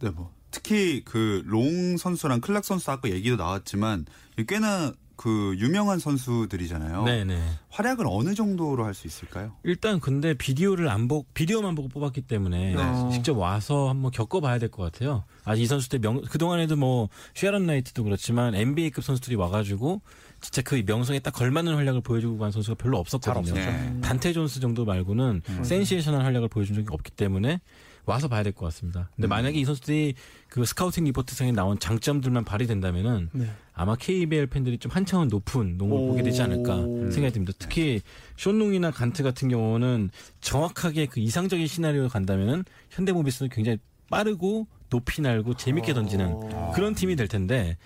네, 0.00 0.08
뭐 0.08 0.32
특히 0.50 1.04
그 1.04 1.42
롱 1.44 1.98
선수랑 1.98 2.40
클락 2.40 2.64
선수 2.64 2.90
아까 2.90 3.10
얘기도 3.10 3.36
나왔지만 3.36 4.06
꽤나 4.48 4.94
그 5.16 5.54
유명한 5.58 5.98
선수들이잖아요. 5.98 7.04
네네. 7.04 7.40
활약을 7.70 8.04
어느 8.08 8.34
정도로 8.34 8.84
할 8.84 8.94
수 8.94 9.06
있을까요? 9.06 9.52
일단 9.64 9.98
근데 10.00 10.34
비디오를 10.34 10.88
안 10.88 11.08
보고 11.08 11.26
비디오만 11.34 11.74
보고 11.74 11.88
뽑았기 11.88 12.22
때문에 12.22 12.74
네. 12.74 13.10
직접 13.12 13.36
와서 13.36 13.88
한번 13.88 14.10
겪어봐야 14.10 14.58
될 14.58 14.70
것 14.70 14.82
같아요. 14.84 15.24
아이 15.44 15.64
선수들 15.66 15.98
명 16.00 16.20
그동안에도 16.22 16.76
뭐 16.76 17.08
쉐런 17.34 17.66
나이트도 17.66 18.04
그렇지만 18.04 18.54
NBA급 18.54 19.02
선수들이 19.04 19.36
와가지고 19.36 20.00
진짜 20.40 20.62
그 20.62 20.82
명성에 20.86 21.18
딱 21.20 21.30
걸맞는 21.32 21.74
활약을 21.74 22.02
보여주고 22.02 22.38
간 22.38 22.50
선수가 22.52 22.76
별로 22.76 22.98
없었거든요. 22.98 23.54
음. 23.58 24.00
단테 24.04 24.32
존스 24.32 24.60
정도 24.60 24.84
말고는 24.84 25.42
센세이션한 25.62 26.22
활약을 26.22 26.48
보여준 26.48 26.74
적이 26.76 26.88
없기 26.90 27.10
때문에 27.12 27.60
와서 28.06 28.28
봐야 28.28 28.42
될 28.42 28.52
것 28.52 28.66
같습니다. 28.66 29.10
근데 29.16 29.26
만약에 29.28 29.58
이 29.58 29.64
선수들이 29.64 30.14
그 30.48 30.64
스카우팅 30.64 31.04
리포트상에 31.04 31.52
나온 31.52 31.78
장점들만 31.78 32.44
발휘된다면은 32.44 33.28
네. 33.32 33.50
아마 33.74 33.96
KBL 33.96 34.46
팬들이 34.46 34.78
좀 34.78 34.90
한층은 34.92 35.28
높은 35.28 35.76
농구를 35.76 36.08
보게 36.08 36.22
되지 36.22 36.40
않을까 36.40 36.76
오. 36.76 37.10
생각이 37.10 37.34
듭니다. 37.34 37.52
특히 37.58 38.00
쇼농이나 38.36 38.90
간트 38.92 39.22
같은 39.22 39.48
경우는 39.48 40.10
정확하게 40.40 41.06
그 41.06 41.20
이상적인 41.20 41.66
시나리오로 41.66 42.08
간다면은 42.08 42.64
현대모비스는 42.90 43.50
굉장히 43.50 43.78
빠르고 44.08 44.66
높이 44.88 45.20
날고 45.20 45.54
재밌게 45.54 45.92
던지는 45.92 46.26
어. 46.32 46.72
그런 46.74 46.94
팀이 46.94 47.16
될 47.16 47.26
텐데 47.28 47.76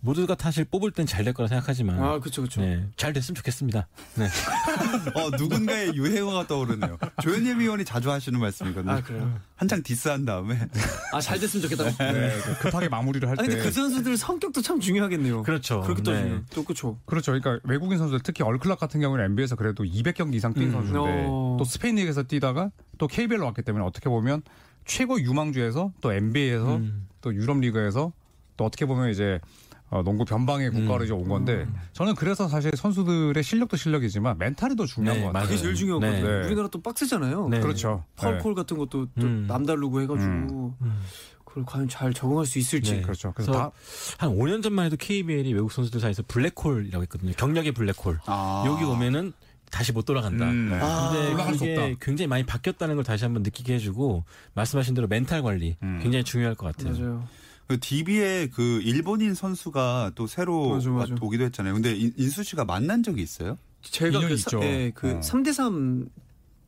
모두가 0.00 0.36
사실 0.38 0.64
뽑을 0.64 0.90
땐 0.92 1.06
잘 1.06 1.24
될 1.24 1.34
거라 1.34 1.48
생각하지만 1.48 1.98
아, 2.02 2.18
그렇죠, 2.20 2.42
그렇죠. 2.42 2.60
네, 2.60 2.86
잘 2.96 3.12
됐으면 3.12 3.34
좋겠습니다. 3.36 3.88
네. 4.14 4.26
어, 5.14 5.30
누군가의 5.36 5.94
유행어가 5.94 6.46
떠오르네요. 6.46 6.98
조현일 7.22 7.58
위원이 7.58 7.84
자주 7.84 8.10
하시는 8.10 8.38
말씀이거든요. 8.38 8.92
아, 8.92 9.00
그래요? 9.02 9.40
한창 9.56 9.82
디스한 9.82 10.24
다음에 10.24 10.68
아, 11.12 11.20
잘 11.20 11.40
됐으면 11.40 11.62
좋겠다고. 11.68 11.90
네, 12.12 12.30
급하게 12.60 12.88
마무리를 12.88 13.28
할 13.28 13.38
아, 13.38 13.42
때 13.42 13.48
근데 13.48 13.62
그 13.62 13.72
선수들 13.72 14.16
성격도 14.16 14.62
참 14.62 14.78
중요하겠네요. 14.78 15.42
그렇죠. 15.42 15.80
그렇게 15.80 16.02
네. 16.02 16.12
따지면 16.12 16.46
또 16.54 16.62
그렇죠. 16.64 16.98
그렇죠. 17.04 17.32
그러니까 17.32 17.58
외국인 17.68 17.98
선수들 17.98 18.20
특히 18.22 18.44
얼클락 18.44 18.78
같은 18.78 19.00
경우는 19.00 19.24
NBA에서 19.24 19.56
그래도 19.56 19.82
200경기 19.84 20.34
이상 20.34 20.54
뛴 20.54 20.62
음. 20.64 20.72
선수인데 20.72 21.24
어. 21.28 21.56
또 21.58 21.64
스페인 21.64 21.96
리그에서 21.96 22.22
뛰다가 22.22 22.70
또 22.98 23.08
KBL로 23.08 23.44
왔기 23.46 23.62
때문에 23.62 23.84
어떻게 23.84 24.08
보면 24.08 24.42
최고 24.84 25.20
유망주에서 25.20 25.92
또 26.00 26.12
NBA에서 26.12 26.76
음. 26.76 27.08
또 27.20 27.34
유럽 27.34 27.58
리그에서 27.58 28.12
또 28.56 28.64
어떻게 28.64 28.86
보면 28.86 29.10
이제 29.10 29.40
어, 29.90 30.02
농구 30.02 30.24
변방의 30.24 30.70
국가로 30.70 31.00
음. 31.00 31.04
이제 31.04 31.12
온 31.12 31.28
건데 31.28 31.66
저는 31.92 32.14
그래서 32.14 32.48
사실 32.48 32.70
선수들의 32.76 33.42
실력도 33.42 33.76
실력이지만 33.76 34.36
멘탈이 34.38 34.76
더 34.76 34.84
중요한 34.84 35.18
네, 35.18 35.24
것 35.24 35.32
같아요. 35.32 35.48
그게 35.48 35.58
제일 35.58 35.74
중요하거든요. 35.74 36.26
네. 36.40 36.46
우리나라 36.46 36.68
또 36.68 36.80
빡세잖아요. 36.82 37.48
네. 37.48 37.60
그렇죠. 37.60 38.04
파울콜 38.16 38.54
같은 38.54 38.76
것도 38.76 39.06
또 39.18 39.26
음. 39.26 39.46
남다르고 39.48 40.00
해가지고 40.02 40.74
음. 40.80 41.00
그걸 41.44 41.64
과연 41.64 41.88
잘 41.88 42.12
적응할 42.12 42.44
수 42.44 42.58
있을지. 42.58 42.96
네. 42.96 43.02
그렇죠. 43.02 43.32
그래서 43.32 43.50
그래서 43.52 43.72
다 44.18 44.25
한 44.25 44.36
5년 44.36 44.62
전만 44.62 44.86
해도 44.86 44.96
KBL이 44.98 45.54
외국 45.54 45.72
선수들 45.72 46.00
사이에서 46.00 46.22
블랙홀이라고 46.28 47.02
했거든요. 47.04 47.32
경력의 47.36 47.72
블랙홀. 47.72 48.18
아. 48.26 48.64
여기 48.66 48.84
오면은 48.84 49.32
다시 49.70 49.92
못 49.92 50.04
돌아간다. 50.04 50.46
음, 50.46 50.70
네. 50.70 50.78
아, 50.80 51.10
근데 51.50 51.74
그게. 51.74 51.96
굉장히 52.00 52.26
많이 52.26 52.44
바뀌었다는 52.44 52.94
걸 52.94 53.04
다시 53.04 53.24
한번 53.24 53.42
느끼게 53.42 53.74
해주고 53.74 54.24
말씀하신 54.54 54.94
대로 54.94 55.06
멘탈 55.08 55.42
관리 55.42 55.76
음. 55.82 56.00
굉장히 56.02 56.24
중요할 56.24 56.54
것 56.54 56.74
같아요. 56.74 56.94
맞아요. 56.94 57.28
그 57.68 57.78
DB에 57.78 58.48
그 58.48 58.80
일본인 58.82 59.34
선수가 59.34 60.12
또 60.14 60.26
새로 60.26 60.70
맞아, 60.70 60.88
맞아. 60.90 61.14
오기도 61.20 61.44
했잖아요. 61.44 61.74
근데 61.74 61.94
인- 61.94 62.14
인수 62.16 62.42
씨가 62.42 62.64
만난 62.64 63.02
적이 63.02 63.22
있어요? 63.22 63.58
제가 63.82 64.20
그, 64.20 64.28
사- 64.28 64.34
있죠. 64.34 64.60
예, 64.62 64.90
그 64.94 65.10
어. 65.16 65.20
3대3 65.20 66.08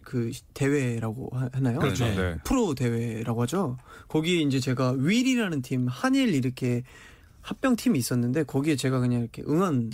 그 0.04 0.30
대회라고 0.52 1.30
하- 1.32 1.48
하나요? 1.52 1.78
그렇죠. 1.78 2.04
네. 2.04 2.14
네. 2.16 2.36
프로 2.44 2.74
대회라고 2.74 3.42
하죠. 3.42 3.78
거기 4.08 4.42
이제 4.42 4.60
제가 4.60 4.92
윌이라는 4.98 5.62
팀, 5.62 5.86
한일 5.88 6.34
이렇게 6.34 6.82
합병 7.40 7.76
팀이 7.76 7.98
있었는데 7.98 8.42
거기에 8.44 8.76
제가 8.76 9.00
그냥 9.00 9.20
이렇게 9.22 9.42
응원 9.48 9.90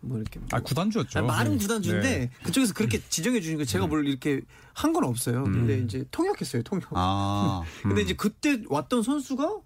뭐 0.00 0.18
이렇게 0.18 0.38
뭐아 0.38 0.60
구단주였죠. 0.62 1.18
아니, 1.18 1.26
말은 1.26 1.52
네. 1.52 1.58
구단주인데 1.58 2.30
그쪽에서 2.44 2.72
그렇게 2.72 3.00
지정해 3.08 3.40
주니까 3.40 3.64
제가 3.64 3.88
뭘 3.88 4.06
이렇게 4.06 4.42
한 4.74 4.92
건 4.92 5.02
없어요. 5.04 5.42
근데 5.42 5.78
이제 5.80 6.04
통역했어요, 6.12 6.62
통역. 6.62 6.84
아, 6.92 7.62
근데 7.82 8.02
이제 8.02 8.14
그때 8.14 8.62
왔던 8.68 9.02
선수가 9.02 9.56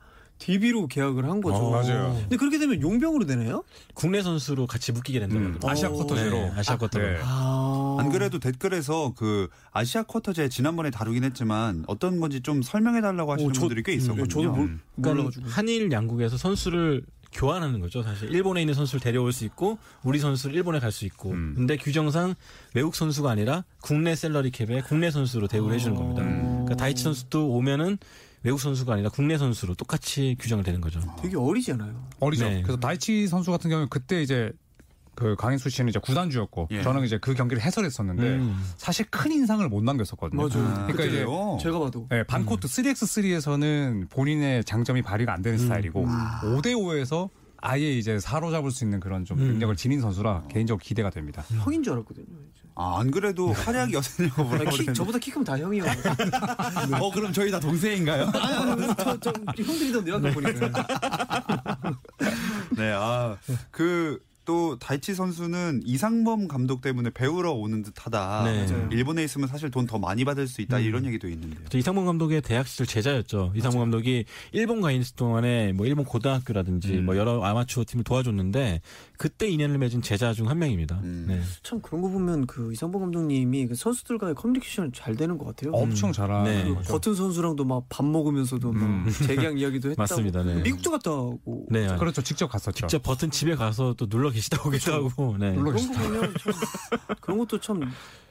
DB로 0.40 0.86
계약을 0.88 1.24
한 1.26 1.40
거죠. 1.42 1.56
어, 1.58 1.70
맞아요. 1.70 2.16
근데 2.22 2.36
그렇게 2.36 2.58
되면 2.58 2.80
용병으로 2.80 3.26
되나요? 3.26 3.62
국내 3.94 4.22
선수로 4.22 4.66
같이 4.66 4.90
묶이게 4.90 5.20
된다고 5.20 5.38
음, 5.40 5.46
하더라고요. 5.54 5.70
아시아 5.70 5.88
쿼터제로. 5.90 6.30
네, 6.32 6.52
아시아 6.56 6.76
쿼터로. 6.78 7.06
네. 7.06 7.18
아. 7.22 7.96
안 8.00 8.10
그래도 8.10 8.38
댓글에서 8.38 9.12
그 9.16 9.48
아시아 9.72 10.02
쿼터제 10.02 10.48
지난번에 10.48 10.90
다루긴 10.90 11.24
했지만 11.24 11.84
어떤 11.86 12.18
건지 12.20 12.40
좀 12.40 12.62
설명해 12.62 13.02
달라고 13.02 13.32
하시는 13.34 13.50
오, 13.50 13.52
저- 13.52 13.60
분들이 13.60 13.82
꽤 13.82 13.92
있었거든요. 13.92 14.26
저도 14.28 14.48
뭘, 14.50 14.78
그러니까 14.96 15.14
몰라가지고. 15.22 15.46
한일 15.48 15.92
양국에서 15.92 16.36
선수를 16.38 17.04
교환하는 17.32 17.78
거죠. 17.78 18.02
사실 18.02 18.30
일본에 18.32 18.60
있는 18.62 18.74
선수를 18.74 19.00
데려올 19.00 19.32
수 19.32 19.44
있고 19.44 19.78
우리 20.02 20.18
선수를 20.18 20.56
일본에 20.56 20.80
갈 20.80 20.90
수 20.90 21.04
있고. 21.04 21.30
음. 21.30 21.52
근데 21.54 21.76
규정상 21.76 22.34
외국 22.74 22.96
선수가 22.96 23.30
아니라 23.30 23.62
국내 23.82 24.16
셀러리 24.16 24.50
캡에 24.50 24.80
국내 24.80 25.10
선수로 25.12 25.46
대우를 25.46 25.74
해주는 25.76 25.94
겁니다. 25.94 26.22
그러니까 26.24 26.74
다이치 26.76 27.04
선수도 27.04 27.50
오면은 27.50 27.98
외국 28.42 28.58
선수가 28.60 28.94
아니라 28.94 29.10
국내 29.10 29.36
선수로 29.36 29.74
똑같이 29.74 30.36
규정을 30.38 30.64
되는 30.64 30.80
거죠. 30.80 31.00
되게 31.20 31.36
어리잖아요. 31.36 32.08
어리죠. 32.20 32.48
네. 32.48 32.62
그래서 32.62 32.78
다이치 32.78 33.26
선수 33.26 33.50
같은 33.50 33.68
경우는 33.68 33.88
그때 33.90 34.22
이제 34.22 34.52
그 35.14 35.36
강인수 35.36 35.68
씨는 35.68 35.90
이제 35.90 35.98
구단주였고 35.98 36.68
예. 36.70 36.82
저는 36.82 37.04
이제 37.04 37.18
그 37.18 37.34
경기를 37.34 37.62
해설했었는데 37.62 38.22
음. 38.22 38.58
사실 38.76 39.04
큰 39.10 39.32
인상을 39.32 39.68
못 39.68 39.82
남겼었거든요. 39.84 40.40
맞아요. 40.40 40.86
그러니까 40.86 41.04
이제? 41.04 41.26
제가 41.62 41.78
봐도. 41.78 42.06
네, 42.08 42.22
반코트 42.22 42.66
3x3에서는 42.66 44.08
본인의 44.08 44.64
장점이 44.64 45.02
발휘가 45.02 45.34
안 45.34 45.42
되는 45.42 45.58
스타일이고 45.58 46.06
5대 46.06 46.74
5에서 46.74 47.28
아예 47.58 47.92
이제 47.92 48.18
사로잡을 48.18 48.70
수 48.70 48.84
있는 48.84 49.00
그런 49.00 49.26
좀 49.26 49.36
능력을 49.38 49.76
지닌 49.76 50.00
선수라 50.00 50.44
개인적으로 50.48 50.80
기대가 50.82 51.10
됩니다. 51.10 51.42
형인 51.62 51.82
줄 51.82 51.92
알았거든요. 51.92 52.24
아, 52.80 52.98
안 52.98 53.10
그래도 53.10 53.50
어땠냐고 53.50 53.74
아니, 53.76 53.90
키, 53.90 54.32
물어보는데. 54.38 54.92
저보다 54.94 55.18
키 55.18 55.30
크면 55.30 55.44
다 55.44 55.58
형이요. 55.58 55.84
어, 56.98 57.10
그럼 57.10 57.30
저희 57.30 57.50
다 57.50 57.60
동생인가요? 57.60 58.30
아니, 58.32 58.54
아니, 58.54 58.94
저, 58.96 59.20
저, 59.20 59.32
형들이던데요, 59.54 60.14
아까 60.16 60.30
보니까. 60.32 60.86
네, 62.78 62.90
아, 62.94 63.36
그, 63.70 64.22
또, 64.44 64.78
다이치 64.78 65.14
선수는 65.14 65.82
이상범 65.84 66.48
감독 66.48 66.80
때문에 66.80 67.10
배우러 67.10 67.52
오는 67.52 67.82
듯 67.82 67.94
하다. 67.96 68.44
네. 68.44 68.66
일본에 68.90 69.22
있으면 69.24 69.48
사실 69.48 69.70
돈 69.70 69.86
더 69.86 69.98
많이 69.98 70.24
받을 70.24 70.46
수 70.46 70.60
있다. 70.62 70.78
이런 70.78 71.04
얘기도 71.06 71.28
있는데요. 71.28 71.64
저 71.68 71.76
이상범 71.78 72.04
감독의 72.06 72.42
대학 72.42 72.68
시절 72.68 72.86
제자였죠. 72.86 73.52
이상범 73.56 73.80
감독이 73.80 74.24
일본 74.52 74.80
가 74.80 74.92
있을 74.92 75.16
동안에 75.16 75.72
뭐 75.72 75.86
일본 75.86 76.04
고등학교라든지 76.04 76.98
음. 76.98 77.06
뭐 77.06 77.16
여러 77.16 77.42
아마추어 77.42 77.84
팀을 77.86 78.04
도와줬는데 78.04 78.80
그때 79.18 79.48
인연을 79.48 79.78
맺은 79.78 80.02
제자 80.02 80.32
중 80.32 80.48
한 80.48 80.58
명입니다. 80.58 81.00
음. 81.02 81.24
네. 81.28 81.40
참 81.62 81.80
그런 81.82 82.02
거 82.02 82.08
보면 82.08 82.46
그 82.46 82.72
이상범 82.72 83.00
감독님이 83.02 83.66
그 83.68 83.74
선수들과의 83.74 84.34
커뮤니케이션이 84.34 84.90
잘 84.94 85.16
되는 85.16 85.36
것 85.38 85.44
같아요. 85.46 85.72
엄청 85.72 86.12
잘하는 86.12 86.44
네. 86.44 86.74
그. 86.82 86.92
버튼 86.92 87.14
선수랑도 87.14 87.64
막 87.64 87.80
밥 87.88 88.06
먹으면서도 88.06 88.72
막 88.72 88.82
음. 88.82 89.06
재계약 89.26 89.58
이야기도 89.58 89.90
했다고. 89.90 90.00
맞습니다, 90.02 90.42
네. 90.44 90.62
미국도 90.62 90.90
갔다 90.92 91.10
오고. 91.12 91.66
네. 91.70 91.86
그렇죠. 91.98 92.22
직접 92.22 92.46
갔었죠. 92.48 92.86
직접 92.86 93.02
버튼 93.02 93.30
집에 93.30 93.54
가서 93.56 93.94
또 93.96 94.06
눌러 94.08 94.30
계시 94.30 94.39
다 94.48 94.62
오기도 94.64 94.92
하고. 94.94 95.36
네. 95.38 95.54
그런 95.54 95.64
거 95.64 95.72
보면 95.72 96.34
참 96.38 96.54
그런 97.20 97.38
것도 97.38 97.60
참 97.60 97.80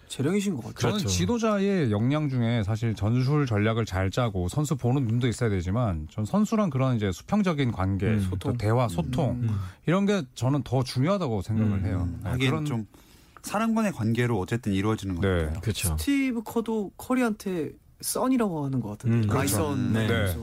재량이신 0.08 0.56
것 0.56 0.62
같아요. 0.62 0.80
저는 0.80 0.98
그렇죠. 0.98 1.08
지도자의 1.10 1.92
역량 1.92 2.30
중에 2.30 2.64
사실 2.64 2.96
전술 2.96 3.46
전략을 3.46 3.86
잘 3.86 4.10
짜고 4.10 4.48
선수 4.50 4.76
보는 4.76 5.06
눈도 5.06 5.28
있어야 5.28 5.50
되지만 5.52 6.08
전 6.10 6.26
선수랑 6.26 6.72
그런 6.72 6.96
이제 6.96 7.12
수평적인 7.12 7.72
관계, 7.72 8.08
음. 8.08 8.18
또 8.24 8.30
소통. 8.32 8.58
대화, 8.58 8.88
소통 8.88 9.32
음. 9.44 9.60
이런 9.86 10.08
게 10.08 10.24
저는 10.34 10.64
더 10.64 10.84
중요하다고 10.84 11.44
생각을 11.44 11.78
음. 11.80 11.86
해요. 11.86 12.08
음, 12.10 12.22
네, 12.40 12.48
그런- 12.48 12.66
좀 12.66 12.88
사람과의 13.44 13.92
관계로 13.94 14.40
어쨌든 14.40 14.74
이루어지는 14.74 15.16
네. 15.16 15.22
거니까요. 15.22 15.60
그렇죠. 15.62 15.90
스티브 15.98 16.42
커도 16.44 16.92
커리한테 16.98 17.72
써니라고 18.02 18.66
하는 18.66 18.80
것 18.82 18.90
같은데. 18.98 19.18
음, 19.18 19.28
그렇죠. 19.28 19.76
네. 19.76 20.08
그래서 20.08 20.40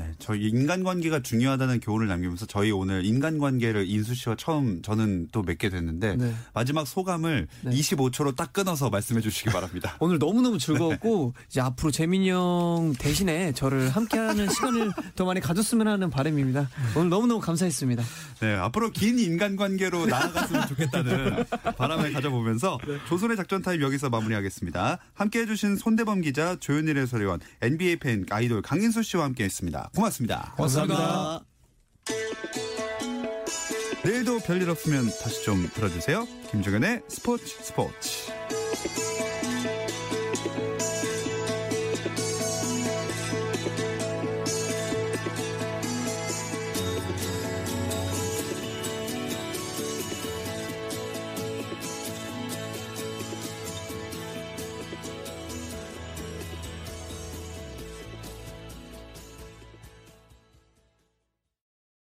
네, 0.00 0.12
저희 0.18 0.48
인간관계가 0.48 1.20
중요하다는 1.20 1.80
교훈을 1.80 2.06
남기면서 2.06 2.46
저희 2.46 2.70
오늘 2.70 3.04
인간관계를 3.04 3.88
인수 3.88 4.14
씨와 4.14 4.36
처음 4.36 4.80
저는 4.82 5.28
또 5.32 5.42
맺게 5.42 5.68
됐는데 5.68 6.16
네. 6.16 6.34
마지막 6.54 6.86
소감을 6.86 7.48
네. 7.62 7.70
25초로 7.70 8.34
딱 8.34 8.52
끊어서 8.52 8.88
말씀해 8.88 9.20
주시기 9.20 9.50
바랍니다. 9.50 9.96
오늘 10.00 10.18
너무너무 10.18 10.58
즐거웠고 10.58 11.34
이제 11.48 11.60
앞으로 11.60 11.90
재민이 11.90 12.30
형 12.30 12.94
대신에 12.98 13.52
저를 13.52 13.90
함께하는 13.90 14.48
시간을 14.50 14.92
더 15.16 15.24
많이 15.24 15.40
가졌으면 15.40 15.86
하는 15.86 16.10
바람입니다. 16.10 16.68
오늘 16.96 17.10
너무너무 17.10 17.40
감사했습니다. 17.40 18.02
네, 18.40 18.54
앞으로 18.54 18.90
긴 18.90 19.18
인간관계로 19.18 20.06
나아갔으면 20.06 20.68
좋겠다는 20.68 21.44
바람을 21.76 22.12
가져보면서 22.12 22.78
조선의 23.08 23.36
작전 23.36 23.62
타임 23.62 23.82
여기서 23.82 24.08
마무리하겠습니다. 24.08 24.98
함께해 25.14 25.46
주신 25.46 25.76
손대범 25.76 26.22
기자, 26.22 26.56
조현일 26.56 26.96
해설위원, 26.98 27.40
NBA 27.60 27.96
팬 27.96 28.24
아이돌 28.30 28.62
강인수 28.62 29.02
씨와 29.02 29.24
함께했습니다. 29.24 29.89
고맙습니다. 29.94 30.52
고맙습니다. 30.56 31.40
내일도 34.04 34.38
별일 34.38 34.70
없으면 34.70 35.04
다시 35.22 35.44
좀 35.44 35.68
들어주세요. 35.74 36.26
김종현의 36.50 37.02
스포츠 37.08 37.46
스포츠. 37.62 38.30